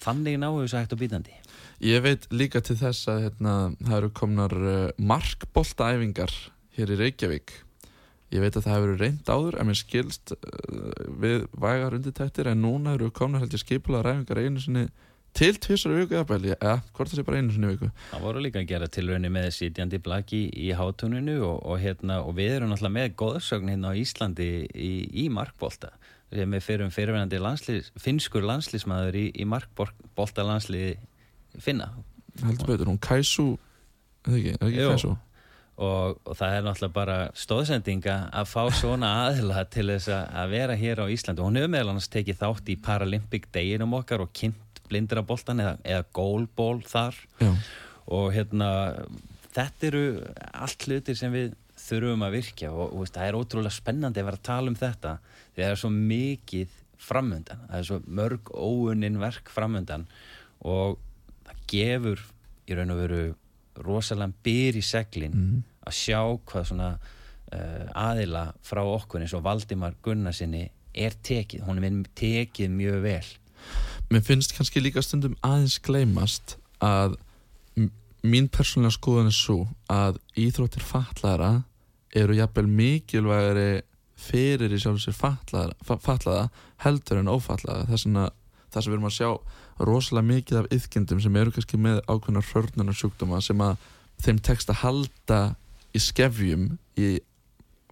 [0.00, 1.36] þannig náðu þess hægt og býtandi
[1.80, 6.32] Ég veit líka til þess að hérna, það eru komnar uh, markboltaæfingar
[6.76, 7.52] hér í Reykjavík.
[8.30, 10.90] Ég veit að það hefur reynd áður en mér skilst uh,
[11.24, 14.84] við vægar undirtæktir en núna eru komnar held ég skipulega ræfingar einu sinni
[15.36, 17.90] til tvisar viku jafnvel, eða hvort það sé bara einu sinni í viku.
[18.10, 22.36] það voru líka að gera tilraunni með sitjandi blaki í hátuninu og, og, hérna, og
[22.38, 24.92] við erum náttúrulega með góðsögn hérna á Íslandi í,
[25.24, 25.94] í markbolta
[26.30, 30.94] sem er fyrir um fyrirvenandi landslýs, finskur landslýsmaður í, í markbolta landsliði
[31.58, 31.90] finna
[32.40, 33.48] Heldur betur, hún Kæsu,
[34.26, 34.94] eða ekki, er ekki Jú.
[34.94, 35.16] Kæsu?
[35.80, 40.76] og, og það er náttúrulega bara stóðsendinga að fá svona aðila til þess að vera
[40.78, 44.34] hér á Íslandi og hún hefur meðal annars tekið þátt í Paralympic deginum okkar og
[44.36, 47.16] kynnt blindra boltan eða, eða goalball þar.
[47.40, 47.50] Já,
[48.10, 48.68] og hérna
[49.54, 50.04] þetta eru
[50.64, 54.26] allt hlutir sem við þurfum að virkja og, og veist, það er ótrúlega spennandi að
[54.28, 55.12] vera að tala um þetta
[55.54, 60.04] því það er svo mikið framöndan það er svo mörg óunnin verk framöndan
[60.68, 60.98] og
[61.46, 62.22] það gefur
[62.70, 63.22] í raun og veru
[63.86, 65.62] rosalega byr í seglin Mhm.
[65.88, 66.20] að sjá
[66.50, 72.70] hvað svona uh, aðila frá okkur eins og Valdimar Gunnarsinni er tekið, hún er tekið
[72.76, 73.30] mjög vel
[74.10, 77.16] mér finnst kannski líka stundum aðeins gleymast að
[78.26, 79.58] mín persónulega skoðan er svo
[79.92, 81.52] að íþróttir fatlaðara
[82.18, 83.68] eru jafnvel mikilvægari
[84.20, 86.48] fyrir í sjálf sér fatlaðara, fa- fatlaða
[86.84, 87.86] heldur en ófatlaða.
[87.88, 88.28] Þess að
[88.70, 89.30] það sem við erum að sjá
[89.88, 93.88] rosalega mikið af yðkendum sem eru kannski með ákveðnar hörnunar sjúkdóma sem að
[94.20, 95.40] þeim tekst að halda
[95.96, 96.66] í skefjum
[97.00, 97.08] í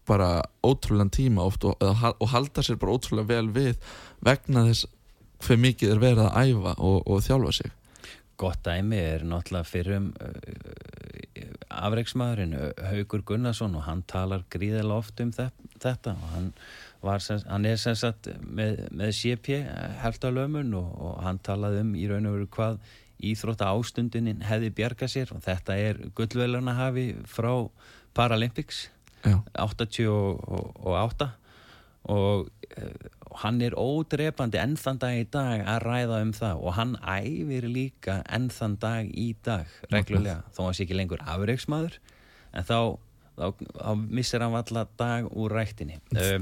[0.09, 3.81] bara ótrúlegan tíma oft og, og halda sér bara ótrúlega vel við
[4.25, 4.87] vegna þess
[5.45, 7.71] hver mikið er verið að æfa og, og þjálfa sig?
[8.39, 12.55] Gott dæmi er náttúrulega fyrir um uh, afreiksmaðurinn
[12.91, 15.51] Haugur Gunnarsson og hann talar gríðilega oft um þe-
[15.83, 16.49] þetta og hann,
[17.23, 19.59] sem, hann er sem sagt með, með CP
[20.03, 22.79] hertalömun og, og hann talaði um í raun og veru hvað
[23.29, 27.51] íþrótta ástundunin hefði bjarga sér og þetta er gullveluna hafi frá
[28.15, 28.87] Paralympics
[29.27, 31.29] Já, 88
[32.09, 32.47] og
[33.29, 36.63] uh, hann er ódrepandi enn þann dag í dag að ræða um það.
[36.63, 41.25] Og hann æfir líka enn þann dag í dag reglulega, þó hann sé ekki lengur
[41.25, 42.01] afreiksmaður
[42.57, 42.79] en þá,
[43.39, 45.99] þá, missir hann valla dag úr ræktinni.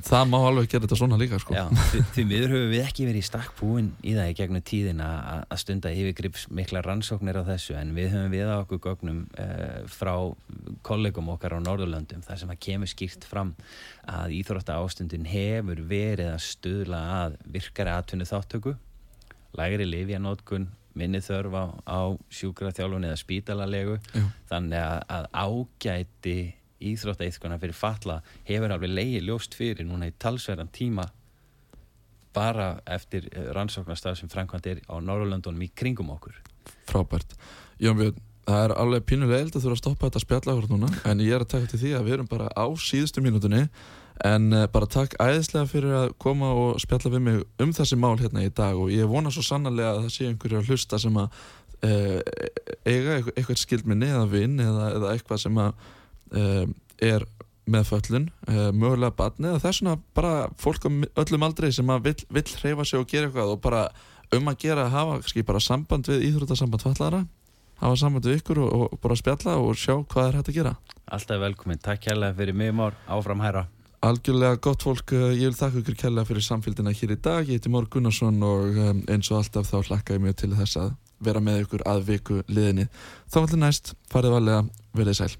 [0.06, 1.56] Það má alveg gera þetta svona líka sko.
[1.56, 1.66] Já,
[2.14, 5.56] því, miður höfum við ekki verið í stakk búin í það í gegnum tíðin að
[5.62, 10.14] stunda yfirgrips mikla rannsóknir á þessu en við höfum við á okkur gögnum uh, frá
[10.86, 13.54] kollegum okkar á Norðurlöndum þar sem að kemur skýrt fram
[14.08, 18.76] að íþrótta ástundin hefur verið að stuðla að virkari atvinnu þáttöku
[19.56, 22.00] lægri lifjanótkun minni þörf á, á
[22.32, 23.98] sjúkra þjálfun eða spítalalegu.
[24.50, 26.38] Þannig að, að ágæti
[26.92, 31.08] íþróttaiðkuna fyrir falla hefur alveg leiði ljóst fyrir núna í talsverðan tíma
[32.36, 36.36] bara eftir eh, rannsóknarstað sem framkvæmt er á Norrlöndunum í kringum okkur.
[36.88, 37.36] Frábært.
[37.80, 40.90] Jón Björn, það er alveg pínulega eld að þurfa að stoppa þetta spjalla okkur núna
[41.08, 43.66] en ég er að taka til því að við erum bara á síðustu mínútunni
[44.24, 48.14] en uh, bara takk æðislega fyrir að koma og spjalla við mig um þessi mál
[48.20, 51.18] hérna í dag og ég vona svo sannarlega að það sé einhverju að hlusta sem
[51.20, 51.40] að
[51.84, 52.20] uh,
[52.86, 55.92] eiga eitthvað, skild með neðavinn eða, eða eitthvað sem að
[56.32, 57.26] er
[57.66, 60.90] með föllun, uh, mögulega batni eða það er svona bara fólk á
[61.22, 63.80] öllum aldrei sem að vill, vill hreyfa sig og gera eitthvað og bara
[64.36, 67.24] um að gera að hafa kannski bara samband við íþrótasamband fallara
[67.82, 70.74] hafa samband við ykkur og, og bara spjalla og sjá hvað er hægt að gera.
[71.06, 73.66] Alltaf velkomin, takk kærlega fyrir mig Már, áfram hæra.
[74.06, 77.58] Algjörlega gott fólk, eh, ég vil þakka ykkur kærlega fyrir samfélgina hér í dag, ég
[77.58, 80.92] heiti Mór Gunnarsson og um, eins og alltaf þá hlakka ég mjög til þess að
[81.26, 82.86] vera með ykkur að viku liðinni.
[83.32, 84.62] Þá allir næst, farið varlega,
[84.94, 85.32] verið sæl.